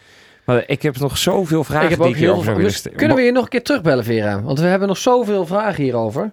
[0.45, 2.55] Maar ik heb nog zoveel vragen ik heb die ook heel veel...
[2.55, 4.41] Dus kunnen we je nog een keer terugbellen, Vera?
[4.41, 6.31] Want we hebben nog zoveel vragen hierover.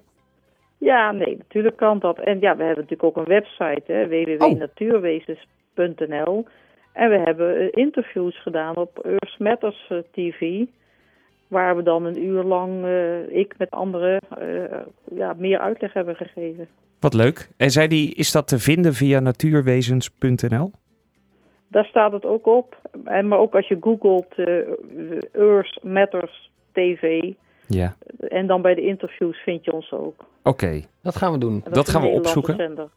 [0.78, 2.18] Ja, nee, natuurlijk kan dat.
[2.18, 6.46] En ja, we hebben natuurlijk ook een website, hè, www.natuurwezens.nl.
[6.96, 10.64] En we hebben eh, interviews gedaan op Earth Matters eh, TV.
[11.48, 14.78] Waar we dan een uur lang, eh, ik met anderen, eh,
[15.16, 16.68] ja, meer uitleg hebben gegeven.
[17.00, 17.48] Wat leuk.
[17.56, 20.70] En zei die, is dat te vinden via natuurwezens.nl?
[21.68, 22.76] Daar staat het ook op.
[23.04, 24.46] En, maar ook als je googelt eh
[25.32, 27.32] Earth Matters TV.
[27.66, 27.96] Ja.
[28.28, 30.24] En dan bij de interviews vind je ons ook.
[30.42, 30.80] Oké.
[31.02, 31.62] Dat gaan we doen.
[31.64, 32.56] En Dat gaan we opzoeken.
[32.56, 32.88] zender.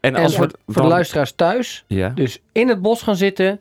[0.00, 2.08] En En als voor, we voor de luisteraars thuis, Ja.
[2.08, 3.60] dus in het bos gaan zitten,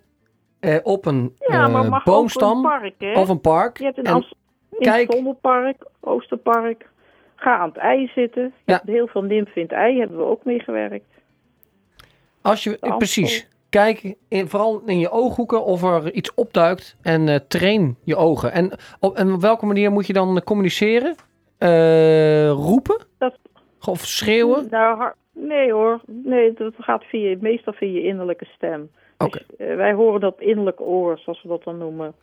[0.60, 3.78] eh, op een Ja, eh, maar mag ook boomstam een park, of een park.
[3.78, 4.36] Je hebt in, En Amst-
[4.72, 6.90] in kijk- het Vondelpark, Oosterpark.
[7.36, 8.44] Ga aan het ei zitten.
[8.44, 8.74] Je Ja.
[8.74, 11.06] hebt heel veel nymfen in het ei, hebben we ook meegewerkt.
[12.42, 13.48] Als je, precies.
[13.70, 18.52] Kijk in, vooral in je ooghoeken of er iets opduikt en eh, train je ogen.
[18.52, 21.16] En op, en op welke manier moet je dan communiceren?
[21.58, 23.06] Eh, roepen?
[23.18, 23.38] Dat-
[23.86, 24.68] Of schreeuwen?
[24.70, 26.02] Nou, nee hoor.
[26.06, 28.90] Nee, dat gaat via, meestal via je innerlijke stem.
[29.18, 29.44] Oké.
[29.48, 32.14] Dus, eh, wij horen dat innerlijk oor, zoals we dat dan noemen.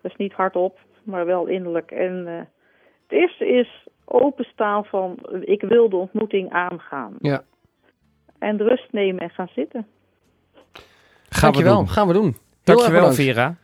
[0.00, 1.90] Dat is niet hardop, maar wel innerlijk.
[1.90, 2.34] En eh,
[3.08, 7.14] het eerste is openstaan van, ik wil de ontmoeting aangaan.
[7.18, 7.42] Ja.
[8.38, 9.86] En de rust nemen en gaan zitten.
[10.62, 10.72] Gaan
[11.28, 11.88] we Dankjewel, doen.
[11.88, 12.36] gaan we doen.
[12.64, 13.12] Dankjewel.
[13.12, 13.56] Vera.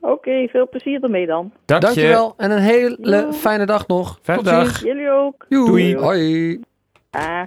[0.00, 1.52] Oké, veel plezier ermee dan.
[1.64, 1.86] Dank je.
[1.86, 4.18] Dankjewel en een hele fijne dag nog.
[4.22, 4.64] Fijne Tot dag.
[4.66, 4.80] ziens.
[4.80, 5.46] Jullie ook.
[5.48, 5.66] Joe.
[5.66, 5.96] Doei.
[5.96, 6.60] Hoi.
[7.10, 7.42] Ah.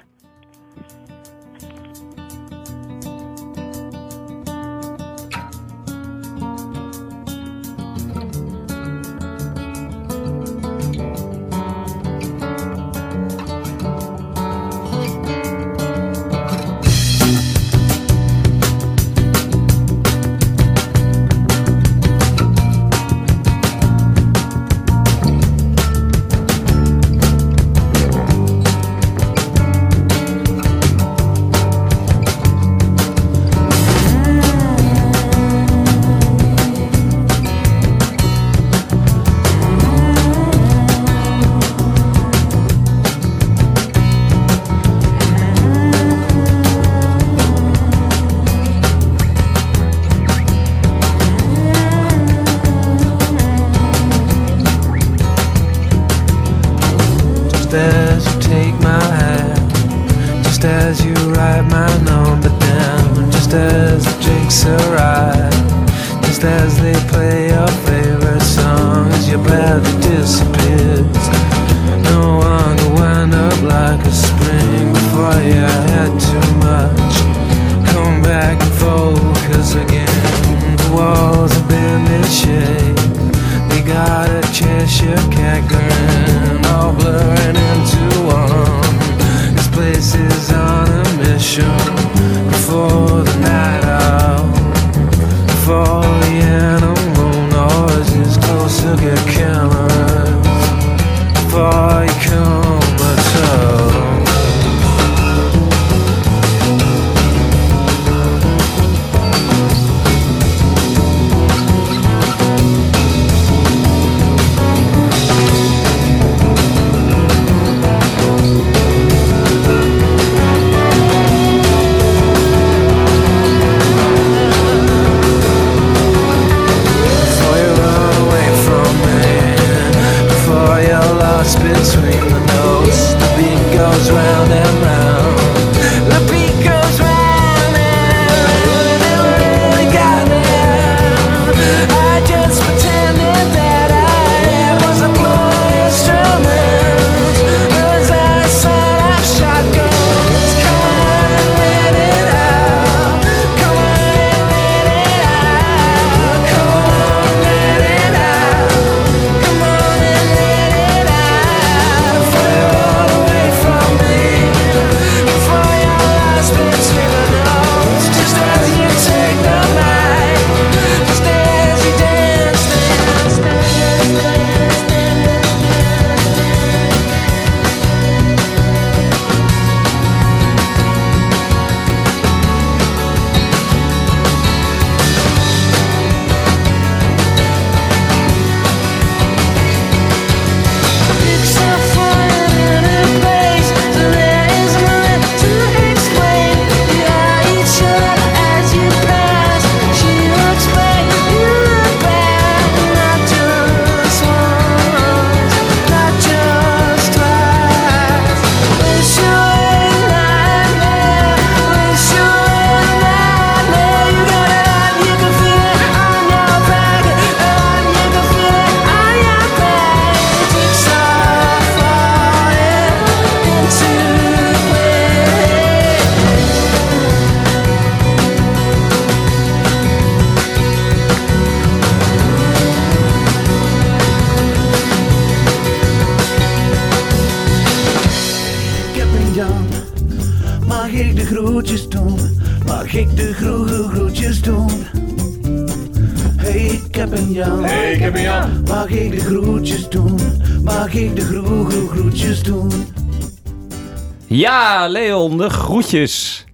[254.39, 256.45] Ja, Leon, de groetjes.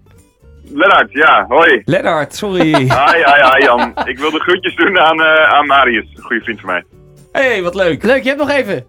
[0.63, 1.81] Lennart, ja, hoi.
[1.85, 2.73] Lennart, sorry.
[2.73, 3.93] Hi, hi, hi Jan.
[4.05, 6.83] Ik wil de groetjes doen aan, eh, aan Marius, een goede vriend van mij.
[7.31, 8.03] hey, wat leuk.
[8.03, 8.85] Leuk, je hebt nog even.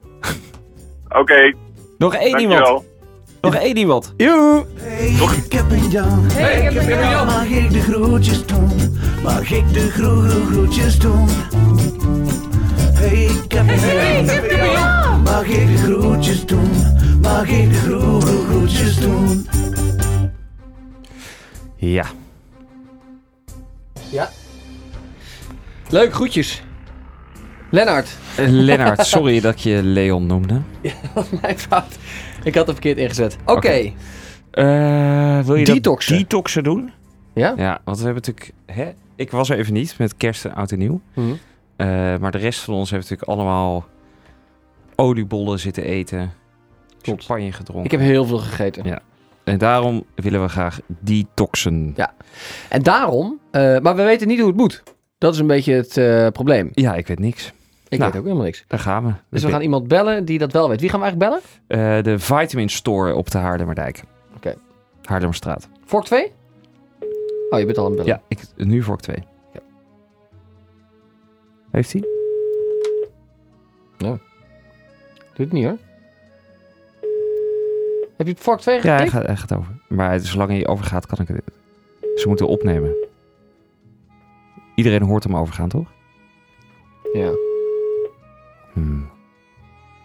[1.20, 1.54] Oké,
[1.98, 2.58] Nog één iemand.
[2.64, 2.84] dankjewel.
[3.40, 4.14] Nog één iemand.
[4.16, 4.64] Joe.
[4.80, 5.06] Hey,
[5.44, 6.26] ik heb een Jan.
[6.32, 7.26] Hey, ik heb een Jan.
[7.26, 8.98] Mag ik de groetjes doen?
[9.22, 11.28] Mag ik de groe, groe, groetjes doen?
[12.94, 15.22] Hey, ik heb een Jan.
[15.22, 16.70] Mag ik de groetjes doen?
[17.26, 19.46] Mag ik groetjes doen?
[21.76, 22.04] Ja.
[24.10, 24.28] Ja.
[25.88, 26.62] Leuk, groetjes.
[27.70, 28.16] Lennart.
[28.36, 30.60] Eh, Lennart, sorry dat ik je Leon noemde.
[31.42, 31.98] Mijn fout.
[32.44, 33.36] Ik had het verkeerd ingezet.
[33.44, 33.52] Oké.
[33.52, 33.92] Oké.
[34.50, 36.12] Eh, wil je Detoxen.
[36.12, 36.92] dat detoxen doen?
[37.34, 37.54] Ja?
[37.56, 38.52] Ja, want we hebben natuurlijk...
[38.66, 41.00] Hè, ik was er even niet met kerst en oud en nieuw.
[41.14, 41.26] Mhm.
[41.76, 43.86] Eh, maar de rest van ons heeft natuurlijk allemaal
[44.94, 46.32] oliebollen zitten eten.
[47.06, 47.24] Klopt.
[47.24, 47.84] Champagne gedronken.
[47.84, 48.84] Ik heb heel veel gegeten.
[48.84, 48.98] Ja.
[49.44, 51.92] En daarom willen we graag detoxen.
[51.96, 52.14] Ja.
[52.68, 54.82] En daarom, eh, maar we weten niet hoe het moet.
[55.18, 56.70] Dat is een beetje het eh, probleem.
[56.72, 57.52] Ja, ik weet niks.
[57.88, 58.10] Ik Nou.
[58.10, 58.64] weet ook helemaal niks.
[58.66, 59.12] Daar gaan we.
[59.30, 60.80] Dus we gaan iemand bellen die dat wel weet.
[60.80, 61.96] Wie gaan we eigenlijk bellen?
[61.96, 64.02] Eh, de Vitamin Store op de Haarlemmerdijk.
[64.36, 64.54] Oké.
[65.04, 65.68] Haarlemmerstraat.
[65.84, 66.32] Vork 2?
[67.50, 68.20] Oh, je bent al aan het bellen.
[68.28, 69.24] Ja, ik, nu ik twee.
[69.52, 69.60] Ja.
[71.70, 72.04] Heeft hij?
[75.36, 75.78] Doe het niet hoor.
[78.16, 79.12] Heb je het vork 2 Ja, hij getikt?
[79.12, 79.72] gaat, hij gaat over.
[79.88, 81.42] Maar zolang hij overgaat, kan ik het.
[82.20, 82.94] Ze moeten opnemen.
[84.74, 85.92] Iedereen hoort hem overgaan, toch?
[87.12, 87.30] Ja.
[88.72, 89.08] Hmm.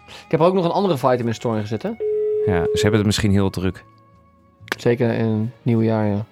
[0.08, 1.90] Ik heb er ook nog een andere store in gezet, hè?
[2.46, 3.84] Ja, ze hebben het misschien heel druk.
[4.78, 6.26] Zeker in het nieuwe jaar, ja.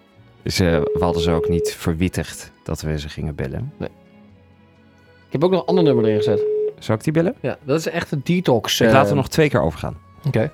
[0.43, 0.51] Eh,
[0.93, 3.73] we hadden ze ook niet verwittigd dat we ze gingen bellen.
[3.79, 6.41] Ik heb ook nog een ander nummer erin gezet.
[6.79, 7.35] Zou ik die bellen?
[7.41, 8.79] Ja, dat is echt een detox.
[8.81, 9.97] Ik eh, laat er nog twee keer overgaan.
[10.27, 10.51] Oké.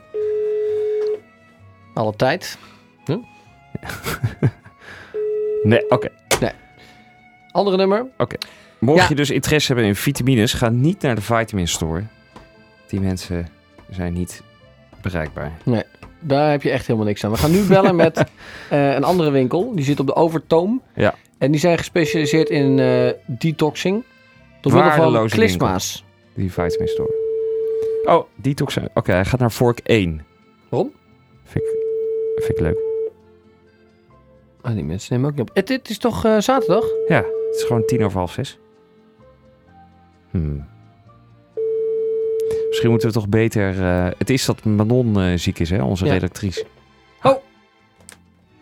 [1.96, 2.58] Alle tijd.
[5.64, 6.10] Nee, oké.
[7.52, 8.06] Andere nummer.
[8.80, 9.06] Mocht Ja.
[9.10, 12.04] je dus interesse hebben in vitamines, ga niet naar de Vitamin Store.
[12.88, 13.48] Die mensen
[13.89, 14.41] zijn niet
[15.02, 15.52] bereikbaar.
[16.20, 17.32] Daar heb je echt helemaal niks aan.
[17.32, 18.18] We gaan nu bellen met
[18.70, 19.76] eh, een andere winkel.
[19.76, 20.82] Die zit op de Overtoom.
[20.96, 21.16] Ja.
[21.38, 24.04] En die zijn gespecialiseerd in eh, detoxing.
[24.62, 26.04] Door middel van klisma's.
[26.34, 27.14] Die Vitamin Store.
[28.04, 28.78] Oh, detox.
[28.93, 30.26] Oké, hij gaat naar vork 1.
[30.70, 30.91] Waarom?
[31.43, 31.84] Vind ik,
[32.36, 32.77] vind ik leuk.
[34.61, 35.55] Ah, die mensen nemen ook niet op.
[35.55, 36.83] Het, het is toch eh, zaterdag?
[37.07, 38.57] Ja, het is gewoon tien over half zes.
[40.31, 40.67] Hmm.
[42.67, 43.81] Misschien moeten we toch beter...
[43.81, 45.83] eh, het is dat Manon eh, ziek is, hè?
[45.83, 46.13] Onze Ja.
[46.13, 46.65] redactrice.
[47.23, 47.36] Oh.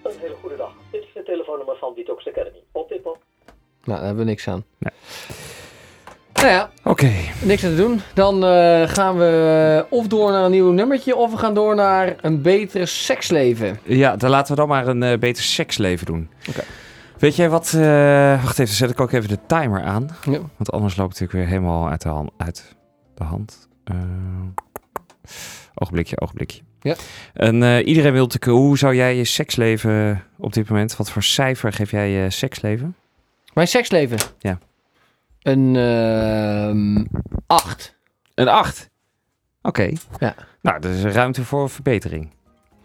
[0.04, 0.74] Een hele goede dag.
[0.92, 2.64] Dit is het telefoonnummer van Detox Academy.
[2.72, 3.24] Op dit moment.
[3.84, 4.64] Nou, daar hebben we niks aan.
[4.78, 4.93] Nee.
[6.44, 7.12] Nou ja, Oké.
[7.42, 8.02] niks aan te doen.
[8.14, 11.16] Dan eh, gaan we of door naar een nieuw nummertje...
[11.16, 13.80] of we gaan door naar een betere seksleven.
[13.84, 16.30] Ja, dan laten we dan maar een eh, beter seksleven doen.
[16.50, 16.64] Oké.
[17.18, 17.74] Weet jij wat...
[17.74, 20.10] eh, wacht even, zet ik ook even de timer aan.
[20.24, 20.40] Ja.
[20.58, 22.32] Want anders loopt het natuurlijk weer helemaal uit de hand.
[22.38, 22.76] Uit
[23.16, 23.68] de hand.
[25.74, 26.62] Ogenblikje, ogenblikje.
[26.82, 26.96] Ja.
[27.34, 28.52] En iedereen wil natuurlijk...
[28.52, 30.96] Hoe zou jij je seksleven op dit moment...
[30.98, 32.96] Wat voor cijfer geef jij je seksleven?
[33.54, 34.18] Mijn seksleven?
[34.40, 34.60] Ja.
[35.44, 37.06] Een ehm
[37.48, 37.96] 8.
[38.36, 38.90] Een 8.
[39.62, 39.92] Oké.
[40.20, 40.36] Ja.
[40.62, 42.34] Nou, er is ruimte voor verbetering.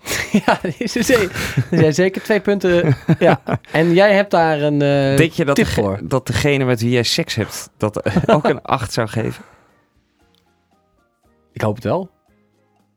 [0.46, 2.96] ja, er is er zeker- er zijn zeker twee punten.
[3.18, 3.40] ja.
[3.72, 6.00] En jij hebt daar een eh, Denk je dat, tip voor.
[6.02, 7.70] dat degene met wie jij seks hebt...
[7.76, 8.02] dat
[8.34, 9.44] ook een 8 zou geven?
[11.52, 12.10] Ik hoop het wel.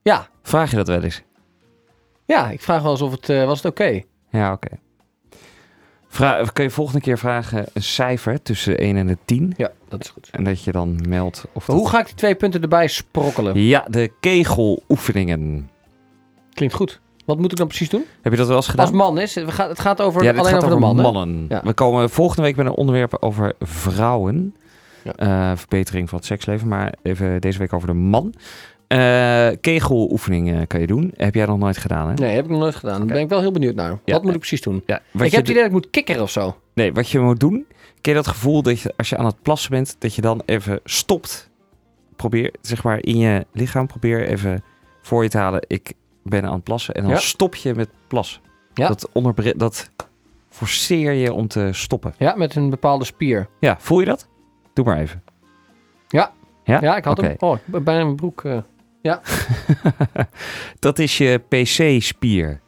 [0.04, 0.28] Ja.
[0.44, 1.22] Vraag je dat wel eens?
[2.26, 3.30] Ja, ik vraag wel eens of het...
[3.30, 4.02] eh, was het oké?
[4.30, 4.68] Ja, oké.
[6.14, 9.54] Vra- kun je volgende keer vragen een cijfer tussen de 1 en de 10?
[9.58, 10.30] Ja, dat is goed.
[10.32, 13.60] En dat je dan meldt of dat- hoe ga ik die twee punten erbij sprokkelen?
[13.64, 15.70] Ja, de kegeloefeningen.
[16.54, 17.00] Klinkt goed.
[17.26, 18.06] Wat moet ik dan precies doen?
[18.22, 18.86] Heb je dat wel eens gedaan?
[18.86, 21.46] Als man is, het gaat, over, ja, alleen gaat over, de mannen.
[21.50, 21.62] Ja.
[21.64, 24.56] We komen volgende week met een onderwerp over vrouwen.
[25.04, 25.14] Ja.
[25.52, 26.68] Eh, verbetering van het seksleven.
[26.68, 28.34] Maar even deze week over de man.
[28.92, 31.14] Eh kegeloefeningen kan je doen.
[31.16, 32.14] Heb jij nog nooit gedaan, hè?
[32.14, 32.98] Nee, heb ik nog nooit gedaan.
[32.98, 34.00] Daar ben ik wel heel benieuwd naar.
[34.06, 34.14] Ja.
[34.14, 34.84] Wat moet ik precies doen?
[34.86, 36.58] Ja, wat ik je heb het idee dat ik moet kikkeren of zo.
[36.74, 37.66] Nee, wat je moet doen...
[38.02, 39.96] Ken je dat gevoel dat je als je aan het plassen bent...
[40.00, 41.50] dat je dan even stopt.
[42.16, 43.88] Probeer, zeg maar, in je lichaam...
[43.88, 44.64] probeer even
[45.02, 45.64] voor je te halen...
[45.68, 46.94] ik ben aan het plassen.
[46.94, 47.18] En dan Ja.
[47.18, 48.42] stop je met plassen.
[48.74, 48.88] Ja.
[48.88, 49.90] Dat, onderbre- dat
[50.50, 52.14] forceer je om te stoppen.
[52.18, 53.48] Ja, met een bepaalde spier.
[53.60, 54.28] Ja, voel je dat?
[54.74, 55.24] Doe maar even.
[56.08, 56.32] Ja.
[56.64, 56.78] Ja?
[56.82, 57.28] Ja, ik had Oké.
[57.28, 57.36] hem.
[57.40, 58.44] Oh, bijna mijn broek.
[59.02, 59.18] Eh.
[60.80, 62.62] Dat is je PC-spier.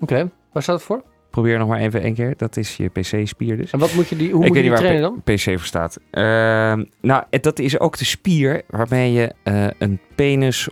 [0.00, 1.02] Oké, waar staat het voor?
[1.30, 2.34] Probeer nog maar even één keer.
[2.36, 3.70] Dat is je PC-spier dus.
[3.70, 5.22] En wat moet je die, hoe Ik moet je die trainen dan?
[5.22, 5.98] PC voor staat.
[6.10, 10.68] Ehm, nou, dat is ook de spier waarmee je eh, een penis...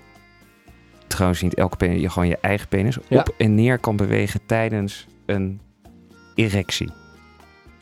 [1.07, 2.99] Trouwens niet elke penis, je gewoon je eigen penis...
[3.09, 3.19] Ja.
[3.19, 5.61] op en neer kan bewegen tijdens een
[6.35, 6.91] erectie.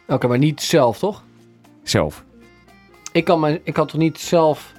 [0.06, 1.24] Oké, maar niet zelf, toch?
[1.82, 2.24] Zelf.
[3.12, 4.72] Ik kan, mijn, ik kan toch niet zelf...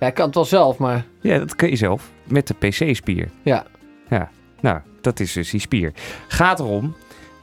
[0.00, 1.04] Ja, ik kan het wel zelf, maar...
[1.20, 2.10] Ja, dat kun je zelf.
[2.24, 3.28] Met de PC-spier.
[3.42, 3.66] Ja.
[4.08, 4.30] Ja,
[4.60, 5.92] nou, dat is dus die spier.
[6.28, 6.94] Gaat erom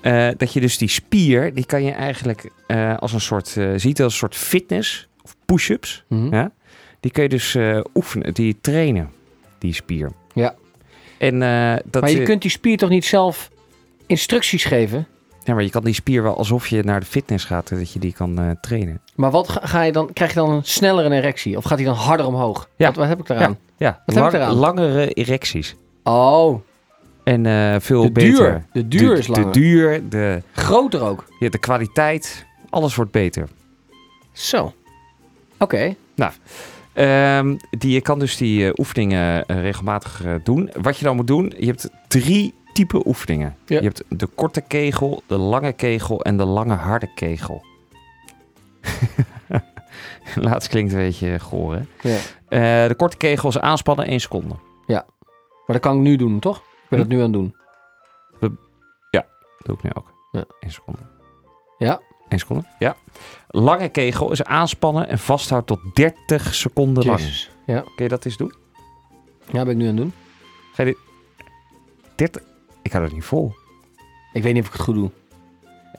[0.02, 3.72] eh, dat je dus die spier, die kan je eigenlijk eh, als een soort, eh,
[3.76, 6.04] ziet als een soort fitness of push-ups.
[6.08, 6.34] Mhm.
[6.34, 6.52] Ja?
[7.00, 7.58] Die kun je dus
[7.94, 9.12] oefenen, die trainen,
[9.58, 10.12] die spier.
[10.34, 10.56] Ja.
[11.18, 11.40] En
[11.86, 13.50] dat maar je kunt die spier toch niet zelf
[14.06, 15.08] instructies geven?
[15.48, 17.92] Ja, maar je kan die spier wel alsof je naar de fitness gaat, eh, dat
[17.94, 19.02] je die kan eh, trainen.
[19.16, 21.58] Maar wat ga, ga je dan, krijg je dan een snellere erectie?
[21.58, 22.70] Of gaat hij dan harder omhoog?
[22.78, 22.86] Ja.
[22.88, 23.58] Wat, wat heb ik eraan?
[23.78, 24.54] Ja, Wat heb ik lang- eraan?
[24.56, 25.76] langere erecties.
[26.04, 26.60] Oh,
[27.24, 28.32] En eh, veel de beter.
[28.34, 28.66] duur.
[28.74, 29.52] De duur de, is langer.
[29.52, 31.26] De duur, de, Groter ook.
[31.40, 33.48] ja, de kwaliteit, alles wordt beter.
[34.32, 34.74] Zo.
[35.58, 35.96] Oké.
[36.94, 40.70] Ehm, die, je kan dus die oefeningen regelmatig doen.
[40.82, 43.56] Wat je dan moet doen, je hebt drie typen oefeningen.
[43.66, 43.78] Ja.
[43.80, 47.66] Je hebt de korte kegel, de lange kegel en de lange harde kegel.
[50.48, 51.82] Laatst klinkt een beetje goor, hè?
[52.10, 52.18] Ja.
[52.48, 54.56] Eh, de korte kegel is aanspannen 1 seconde.
[55.68, 56.58] Maar dat kan ik nu doen, toch?
[56.58, 57.06] Ik ben Hm?
[57.06, 57.56] het nu aan het doen.
[58.40, 58.52] Dat
[59.64, 60.14] doe ik nu ook.
[60.32, 60.46] Ja.
[60.60, 61.00] 1 seconde.
[61.78, 62.00] Ja.
[62.30, 62.96] 1 seconde, ja.
[63.48, 67.20] Lange kegel is aanspannen en vasthouden tot 30 seconden lang.
[67.20, 67.52] Jezus.
[67.66, 67.80] Ja.
[67.82, 68.54] Kun je dat eens doen?
[69.52, 70.14] ja, ben ik nu aan het doen.
[70.74, 70.98] Ga je dit...
[72.16, 72.42] 30...
[72.88, 73.54] Ik hou dat niet vol.
[74.34, 75.10] Ik weet niet of ik het goed doe.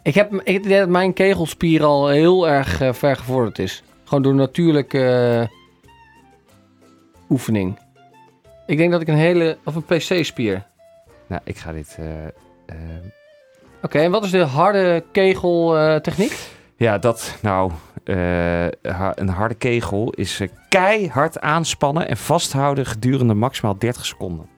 [0.02, 3.82] Ik heb ik denk dat mijn kegelspier al heel erg eh, ver gevorderd is.
[4.04, 5.56] Gewoon door natuurlijke eh,
[7.30, 7.78] oefening.
[8.66, 9.58] Ik denk dat ik een hele...
[9.64, 10.66] Of een PC-spier.
[11.26, 11.98] Nou, ik ga dit...
[12.66, 12.76] eh,
[13.82, 16.38] Oké, en wat is de harde kegeltechniek?
[16.76, 17.36] ja, dat...
[17.42, 17.72] Nou,
[18.04, 24.56] een harde kegel is keihard aanspannen en vasthouden gedurende maximaal 30 seconden.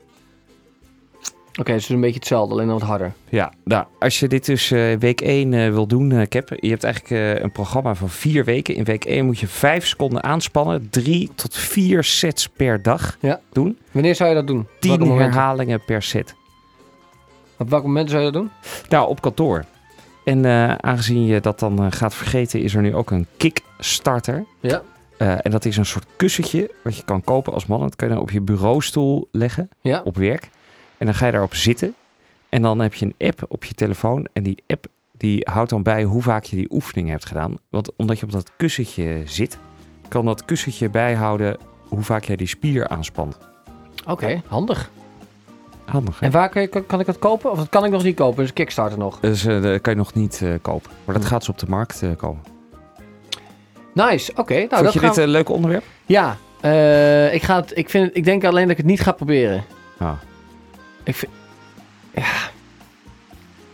[1.60, 3.12] Oké, dus het is een beetje hetzelfde, alleen wat harder.
[3.28, 6.68] Ja, nou, als je dit dus eh, week 1 eh, wil doen, eh Cap, je
[6.70, 8.74] hebt eigenlijk een programma van vier weken.
[8.74, 13.40] In week 1 moet je 5 seconden aanspannen, 3 tot 4 sets per dag Ja.
[13.52, 13.78] doen.
[13.90, 14.60] Wanneer zou je dat doen?
[14.60, 15.32] Op 10 welke momenten?
[15.32, 16.34] herhalingen per set.
[17.58, 18.50] Op welke momenten zou je dat doen?
[18.88, 19.64] Nou, op kantoor.
[20.24, 20.44] En
[20.82, 24.44] aangezien je dat dan gaat vergeten, is er nu ook een kickstarter.
[24.60, 24.82] Ja.
[25.18, 27.80] En dat is een soort kussentje wat je kan kopen als man.
[27.80, 30.00] Dat kan je dan op je bureaustoel leggen Ja.
[30.04, 30.48] op werk.
[31.00, 31.94] En dan ga je daarop zitten.
[32.48, 34.26] En dan heb je een app op je telefoon.
[34.32, 34.86] En die app
[35.16, 37.54] die houdt dan bij hoe vaak je die oefening hebt gedaan.
[37.68, 39.58] Want omdat je op dat kussentje zit,
[40.08, 41.56] kan dat kussentje bijhouden
[41.88, 43.38] hoe vaak jij die spier aanspant.
[44.06, 44.90] Oké, handig.
[45.84, 46.26] Handig, hè?
[46.26, 47.50] En waar kan, je, kan, ik dat kopen?
[47.50, 48.42] Of dat kan ik nog niet kopen?
[48.42, 49.20] Dus Kickstarter nog.
[49.20, 50.90] Dus eh, dat kan je nog niet eh, kopen.
[51.04, 51.30] Maar dat Hm.
[51.30, 52.42] gaat ze op de markt eh, komen.
[53.94, 54.54] Nice, oké.
[54.54, 55.84] nou, Vond dat je gaan dit we- een leuk onderwerp?
[56.06, 56.30] Ja,
[57.32, 59.64] ik, ga het, ik, vind, het- ik denk alleen dat ik het niet ga proberen.
[59.98, 60.12] Ah.
[61.02, 61.32] Ik vind...
[62.14, 62.50] Ja.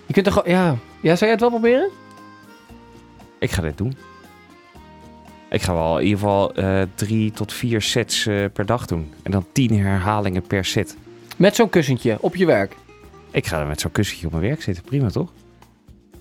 [0.06, 0.50] Je kunt er gewoon...
[0.50, 0.76] Ja.
[1.00, 1.90] ja, zou jij het wel proberen?
[3.38, 3.96] Ik ga dit doen.
[5.50, 9.12] Ik ga wel in ieder geval eh, drie tot vier sets eh, per dag doen.
[9.22, 10.96] En dan tien herhalingen per set.
[11.36, 12.76] Met zo'n kussentje op je werk.
[13.30, 14.84] Ik ga er met zo'n kussentje op mijn werk zitten.
[14.84, 15.32] Prima, toch?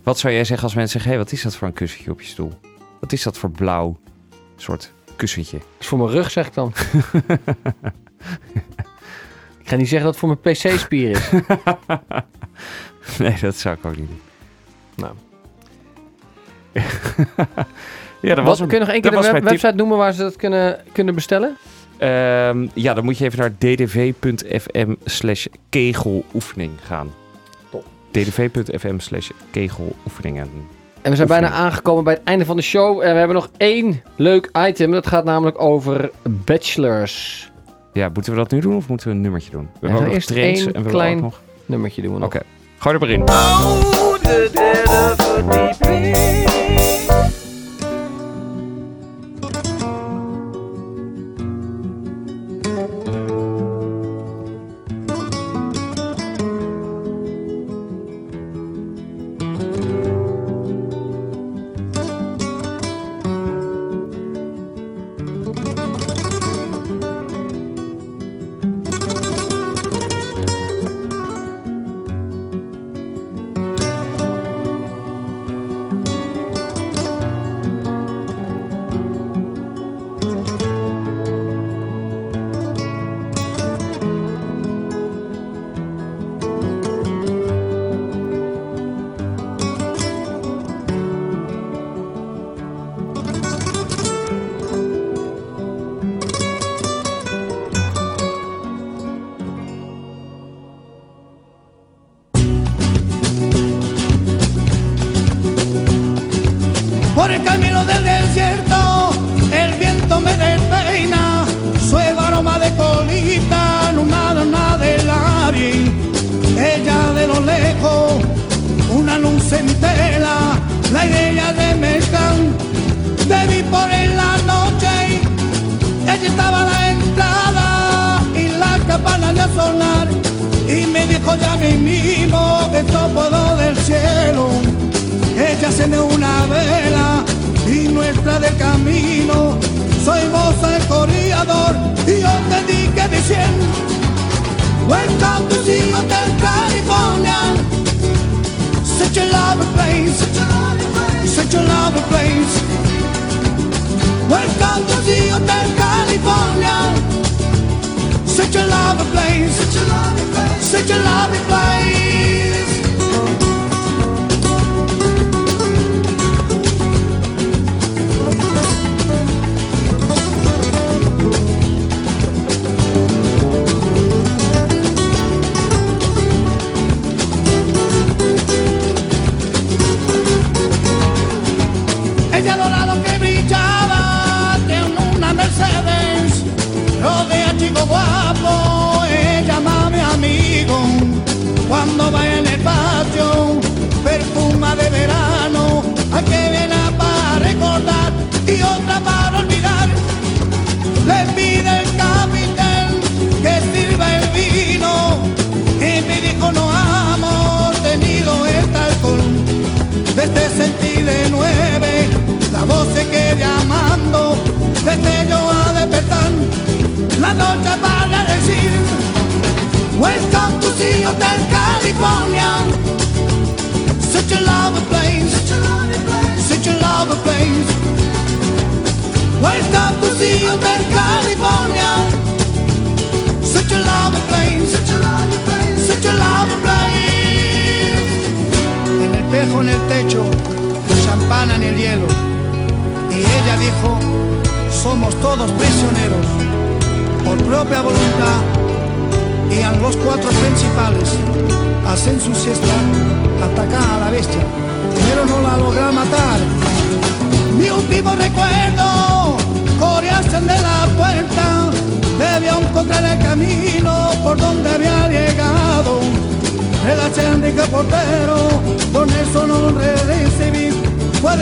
[0.03, 1.11] Wat zou jij zeggen als mensen zeggen...
[1.11, 2.51] Hé, wat is dat voor een kussentje op je stoel?
[2.99, 3.97] Wat is dat voor blauw
[4.55, 5.57] soort kussentje?
[5.57, 6.73] Dat is voor mijn rug, zeg ik dan.
[9.65, 11.29] ik ga niet zeggen dat het voor mijn PC-spier is.
[13.19, 14.21] nee, dat zou ik ook niet doen.
[14.95, 15.13] Nou.
[18.21, 19.43] ja, dat was kun je nog één keer de web- tip.
[19.43, 21.57] website noemen waar ze dat kunnen, kunnen bestellen?
[21.97, 27.13] Ehm, ja, dan moet je even naar ddv.fm slash kegeloefening gaan.
[27.69, 27.85] Top.
[28.11, 30.49] ddv.fm slash kegeloefeningen.
[31.01, 33.01] En we zijn bijna aangekomen bij het einde van de show.
[33.01, 34.91] En we hebben nog één leuk item.
[34.91, 37.49] Dat gaat namelijk over bachelors.
[37.95, 39.69] Ja, moeten we dat nu doen of moeten we een nummertje doen?
[39.79, 41.41] We nog eerst één en we willen klein- ook nog...
[41.65, 42.27] Nummertje doen we nog.
[42.27, 42.41] Oké,
[42.77, 43.21] gooi er maar in.
[43.21, 46.15] Oh, de derde verdieping.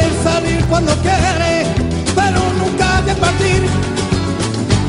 [0.04, 1.66] Puede salir cuando quiere,
[2.14, 3.64] pero nunca de partir.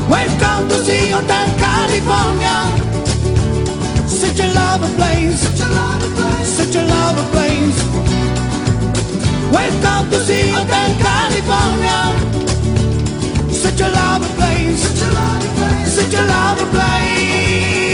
[0.09, 2.67] Welcome to the Hotel California.
[4.07, 6.57] Such a lovely place, such a lovely place,
[7.31, 7.79] place.
[9.51, 12.11] Welcome to the Hotel California.
[13.51, 17.84] Such a lovely place, such a lovely place, such a lovely place.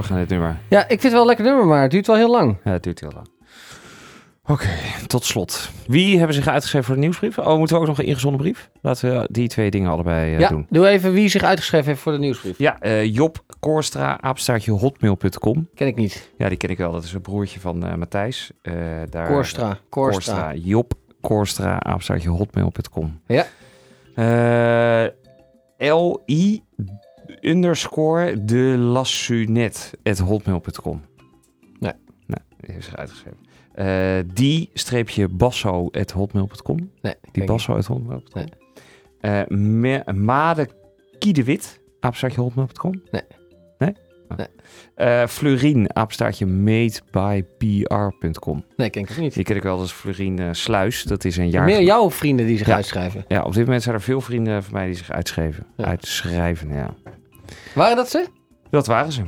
[0.00, 0.56] Doorgaan dit nummer.
[0.68, 2.56] Ja, ik vind het wel een lekker nummer, maar het duurt wel heel lang.
[2.64, 3.26] Ja, het duurt heel lang.
[4.46, 4.68] Oké,
[5.06, 5.70] tot slot.
[5.86, 7.38] Wie hebben zich uitgeschreven voor de nieuwsbrief?
[7.38, 8.70] Oh, moeten we ook nog een ingezonden brief?
[8.80, 10.66] Laten we die twee dingen allebei eh, ja, doen.
[10.70, 12.58] doe even wie zich uitgeschreven heeft voor de nieuwsbrief.
[12.58, 15.68] Ja, eh, Job Koorstra, apenstaartje hotmail.com.
[15.74, 16.30] Ken ik niet.
[16.36, 16.92] Ja, die ken ik wel.
[16.92, 18.50] Dat is een broertje van eh, Matthijs.
[19.10, 20.54] Daar, Koorstra, Koorstra.
[20.54, 23.20] Job Koorstra, apenstaartje hotmail.com.
[23.26, 23.46] Ja.
[25.78, 26.62] L-I
[27.40, 31.00] underscore de lassunet at hotmail.com.
[31.78, 31.92] Nee.
[32.26, 33.38] Nee, die heeft zich uitgeschreven.
[33.74, 36.90] Eh, die streepje basso at hotmail.com.
[37.02, 38.44] Nee, Die basso at hotmail.com.
[39.20, 40.68] Eh, Me- Made
[41.18, 43.02] Kiedewit, apenstaartje hotmail.com.
[43.10, 43.22] Nee.
[43.78, 43.94] Nee?
[44.28, 44.36] Oh.
[44.36, 44.46] Nee.
[45.28, 48.56] Fleurien, apenstaartje madebypr.com.
[48.56, 48.76] niet.
[48.76, 49.34] Nee, ken ik niet.
[49.34, 51.02] Die ken ik wel Fleurien eh, Sluis.
[51.02, 51.64] Dat is een jaar...
[51.64, 52.74] Meer jouw vrienden die zich Ja.
[52.74, 53.24] uitschrijven.
[53.28, 55.66] Ja, op dit moment zijn er veel vrienden van mij die zich uitschreven.
[55.76, 55.84] Ja.
[55.84, 56.94] Uitschrijven, ja.
[57.74, 58.26] Waren dat ze?
[58.70, 59.22] Dat waren ze.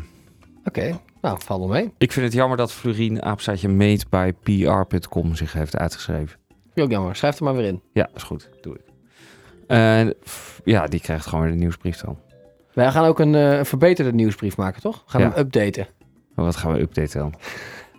[0.65, 1.93] Oké, nou, val wel mee.
[1.99, 6.37] Ik vind het jammer dat Fleurien, apenstaartje madebypr.com zich heeft uitgeschreven.
[6.49, 7.17] Vind je ook jammer.
[7.17, 7.83] Schrijf er maar weer in.
[7.93, 8.49] Ja, is goed.
[8.61, 8.81] Doe ik.
[10.65, 12.19] Ja, die krijgt gewoon weer de nieuwsbrief dan.
[12.73, 15.03] Wij gaan ook een eh, verbeterde nieuwsbrief maken, toch?
[15.05, 15.31] We gaan Ja.
[15.31, 15.87] hem updaten.
[16.35, 17.35] Maar wat gaan we updaten dan?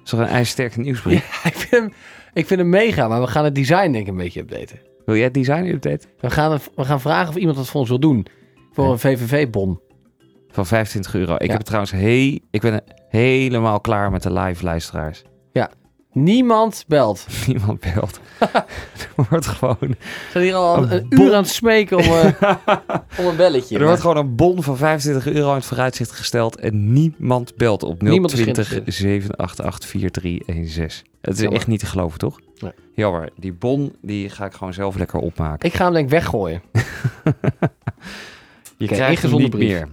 [0.04, 1.22] Is er een ijzersterke nieuwsbrief?
[1.44, 1.94] Ja, ik, vind hem,
[2.34, 4.80] ik vind hem mega, maar we gaan het design denk ik een beetje updaten.
[5.06, 6.10] Wil jij het design updaten?
[6.20, 8.26] We gaan, we gaan vragen of iemand dat voor ons wil doen.
[8.72, 8.92] Voor Ja.
[8.92, 9.80] een VVV-bon.
[10.54, 11.36] Van 25 euro.
[11.36, 11.52] Ik Ja.
[11.54, 15.24] heb trouwens he ik ben helemaal klaar met de live luisteraars.
[16.16, 17.26] Niemand belt.
[17.48, 18.20] Niemand belt.
[19.18, 19.96] er wordt gewoon, We
[20.32, 22.48] zijn hier al een, uur aan het smeken om, eh,
[23.20, 23.78] om een belletje.
[23.80, 27.84] er wordt gewoon een bon van 25 euro in het vooruitzicht gesteld en niemand belt
[27.84, 29.12] op Niemand is 020 geïnteresseerd.
[29.12, 31.08] 788 4316.
[31.22, 31.58] Het is Jammer.
[31.60, 32.40] echt niet te geloven, toch?
[32.60, 32.72] Nee.
[32.96, 33.30] Jammer.
[33.36, 35.68] Die bon die ga ik gewoon zelf lekker opmaken.
[35.70, 36.62] Ik ga hem denk ik weggooien.
[38.78, 39.70] Je Oké, krijgt hem niet brief.
[39.70, 39.88] meer.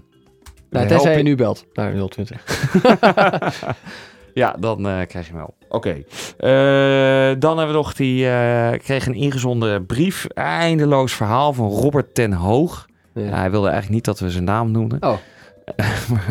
[0.71, 1.66] Nou, tenzij je nu belt.
[1.73, 2.45] Nou, 020.
[4.35, 5.55] Ja, dan eh, krijg je hem wel.
[5.68, 5.91] Oké.
[6.39, 8.29] Eh, dan hebben we nog die...
[8.29, 10.27] eh kreeg een ingezonden brief.
[10.35, 12.87] Eindeloos verhaal van Robert ten Hoog.
[13.14, 13.23] Ja.
[13.23, 15.03] Hij wilde eigenlijk niet dat we zijn naam noemden.
[15.03, 15.16] Oh.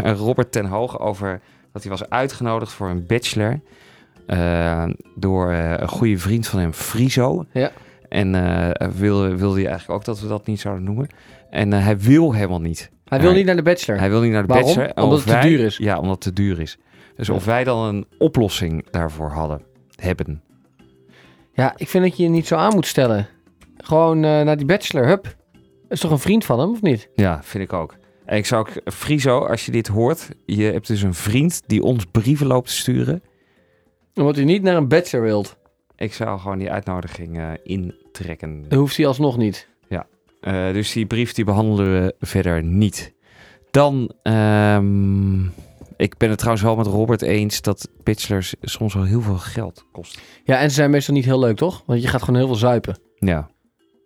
[0.25, 1.41] Robert ten Hoog over
[1.73, 3.59] dat hij was uitgenodigd voor een bachelor.
[5.15, 7.45] door een goede vriend van hem, Friso.
[7.51, 7.71] Ja.
[8.09, 8.31] En
[8.95, 11.07] wilde, wilde hij eigenlijk ook dat we dat niet zouden noemen.
[11.49, 12.91] En hij wil helemaal niet.
[13.09, 13.99] Hij wil niet naar de bachelor.
[13.99, 14.75] Hij wil niet naar de Waarom?
[14.75, 15.03] bachelor.
[15.03, 15.77] Omdat het te duur is.
[15.77, 16.77] Ja, omdat het te duur is.
[17.15, 19.61] Dus of wij dan een oplossing daarvoor hadden,
[19.95, 20.43] hebben.
[21.53, 23.27] Ja, ik vind dat je je niet zo aan moet stellen.
[23.77, 25.23] Gewoon eh, naar die bachelor, hup.
[25.23, 27.09] Dat is toch een vriend van hem, of niet?
[27.15, 27.95] Ja, vind ik ook.
[28.25, 31.83] En ik zou ook, Friso, als je dit hoort, je hebt dus een vriend die
[31.83, 33.23] ons brieven loopt te sturen.
[34.13, 35.57] Omdat hij niet naar een bachelor wilt.
[35.95, 38.65] Ik zou gewoon die uitnodiging eh, intrekken.
[38.67, 39.67] Dan hoeft hij alsnog niet.
[40.41, 43.13] Eh, dus die brief die behandelen we verder niet.
[43.71, 45.43] Dan, ehm,
[45.97, 49.85] ik ben het trouwens wel met Robert eens dat bachelors soms wel heel veel geld
[49.91, 50.21] kosten.
[50.43, 51.83] Ja, en ze zijn meestal niet heel leuk, toch?
[51.85, 52.97] Want je gaat gewoon heel veel zuipen.
[53.15, 53.49] Ja,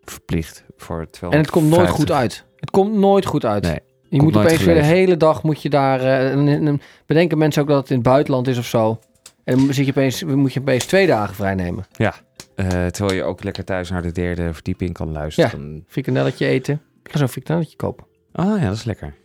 [0.03, 1.31] verplicht voor 250.
[1.31, 2.45] En het komt nooit goed uit.
[2.59, 3.63] Het komt nooit goed uit.
[3.63, 3.79] Nee,
[4.09, 5.99] je moet opeens weer de hele dag moet je daar...
[6.01, 8.99] en, en- en bedenken mensen ook dat het in het buitenland is of zo.
[9.43, 11.85] En dan zit je opeens, moet je opeens twee dagen vrij nemen.
[12.55, 15.85] Eh, terwijl je ook lekker thuis naar de derde verdieping kan luisteren.
[15.87, 16.81] Frikandelletje eten.
[17.03, 18.05] Ik ga zo'n frikandelletje kopen.
[18.31, 19.15] Ah ja, dat is lekker.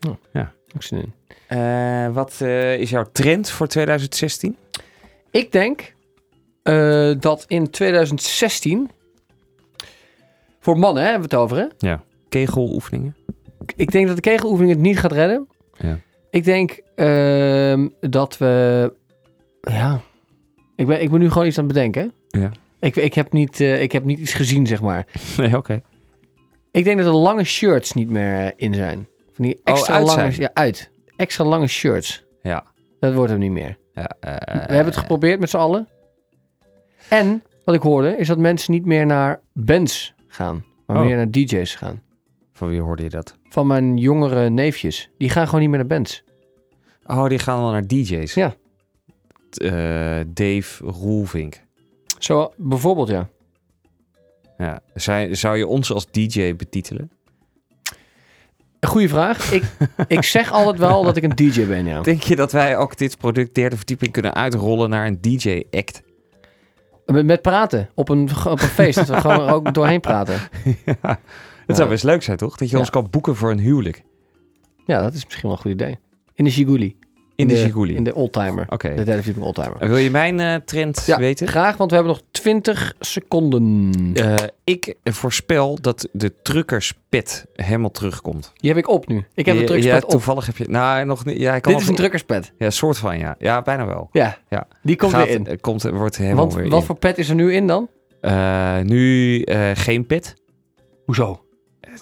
[0.75, 1.13] Ook zin in.
[1.47, 4.57] Eh, wat eh, is jouw trend voor 2016?
[5.31, 5.97] Ik denk
[7.21, 8.91] dat in 2016...
[10.61, 11.89] Voor mannen hè, hebben we het over, hè?
[12.29, 13.17] Kegeloefeningen?
[13.77, 15.49] Ik denk dat de kegeloefening het niet gaat redden.
[15.77, 15.99] Ja.
[16.31, 18.93] Ik denk ehm, dat we...
[19.61, 20.01] Ja,
[20.77, 22.13] ik ben, ik ben nu gewoon iets aan het bedenken.
[22.29, 22.51] Ja.
[22.81, 25.07] Ik, ik, heb niet, eh, ik heb niet iets gezien, zeg maar.
[25.37, 25.83] Nee, oké.
[26.71, 29.09] Ik denk dat de lange shirts niet meer eh, in zijn.
[29.33, 30.21] Van die extra uit lange...
[30.21, 30.35] zijn?
[30.41, 30.91] Ja, uit.
[31.17, 32.25] Extra lange shirts.
[32.43, 32.65] Ja.
[33.01, 33.79] Dat wordt hem niet meer.
[33.93, 34.33] ja eh,
[34.67, 35.89] we hebben het geprobeerd met z'n allen.
[37.09, 40.65] En wat ik hoorde, is dat mensen niet meer naar bands gaan.
[40.87, 41.05] Maar Oh.
[41.05, 42.03] meer naar DJ's gaan.
[42.53, 43.37] Van wie hoorde je dat?
[43.49, 45.11] Van mijn jongere neefjes.
[45.19, 46.25] Die gaan gewoon niet meer naar bands.
[47.07, 48.35] Oh, die gaan wel naar DJ's.
[48.35, 48.55] Ja.
[50.27, 51.61] Dave Roelvink.
[52.19, 53.29] Zo, bijvoorbeeld, ja.
[54.59, 54.81] Ja.
[54.95, 57.11] Zou, zou je ons als DJ betitelen?
[58.81, 59.53] Een goede vraag.
[59.53, 59.63] Ik,
[60.09, 62.01] ik zeg altijd wel dat ik een DJ ben, ja.
[62.01, 66.03] Denk je dat wij ook dit product derde verdieping kunnen uitrollen naar een DJ-act?
[67.07, 67.89] Met, met praten.
[67.95, 68.97] Op een, op een feest.
[68.97, 70.41] Dat we gewoon er ook doorheen praten.
[71.03, 71.21] ja.
[71.67, 72.57] Het zou best leuk zijn, toch?
[72.57, 72.81] Dat je Ja.
[72.81, 74.03] ons kan boeken voor een huwelijk.
[74.87, 75.99] Ja, dat is misschien wel een goed idee.
[76.35, 76.98] In de Giguli.
[77.39, 77.95] In de Giguli.
[77.97, 78.67] In de oldtimer.
[78.69, 78.89] Oké.
[78.89, 79.89] De derde verdieping oldtimer.
[79.89, 81.49] Wil je mijn eh, trend Ja, weten?
[81.49, 83.93] graag, want we hebben nog 20 seconden.
[84.15, 84.35] Eh,
[84.65, 88.53] ik voorspel dat de truckerspet helemaal terugkomt.
[88.57, 89.25] Die heb ik op nu.
[89.35, 90.11] Ik heb de drugspet ja, op.
[90.11, 90.65] toevallig heb je...
[90.69, 91.39] Nou, nog niet.
[91.39, 92.53] Ja, ik kan Dit is een drukkerspet.
[92.59, 93.35] Ja, soort van, ja.
[93.39, 94.09] Ja, bijna wel.
[94.13, 94.67] Ja, Ja.
[94.83, 95.47] die komt Gaat- weer in.
[95.47, 96.87] eh, Komt, wordt helemaal Want weer wat in.
[96.87, 97.89] voor pet is er nu in dan?
[98.85, 99.43] Nu
[99.75, 100.35] geen pet.
[101.05, 101.43] Hoezo?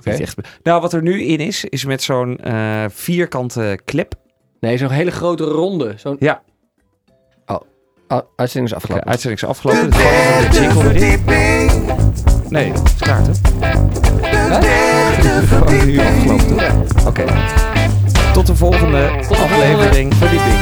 [0.04, 0.36] Niet echt...
[0.62, 2.40] Nou, wat er nu in is, is met zo'n
[2.88, 4.14] vierkante klep.
[4.60, 5.92] Nee, zo'n hele grote ronde.
[5.96, 6.16] Zo'n...
[6.18, 6.42] Ja.
[7.46, 7.60] Oh,
[8.08, 9.06] oh, uitzending is afgelopen.
[9.06, 9.90] uitzending is afgelopen.
[9.90, 11.24] Dus de jingle erin.
[12.48, 13.36] Nee, het is klaar, toch?
[15.48, 17.06] Gewoon nu afgelopen, toch?
[17.06, 17.24] Oké.
[18.32, 20.14] Tot de volgende Tot de volgende aflevering.
[20.14, 20.54] verdieping.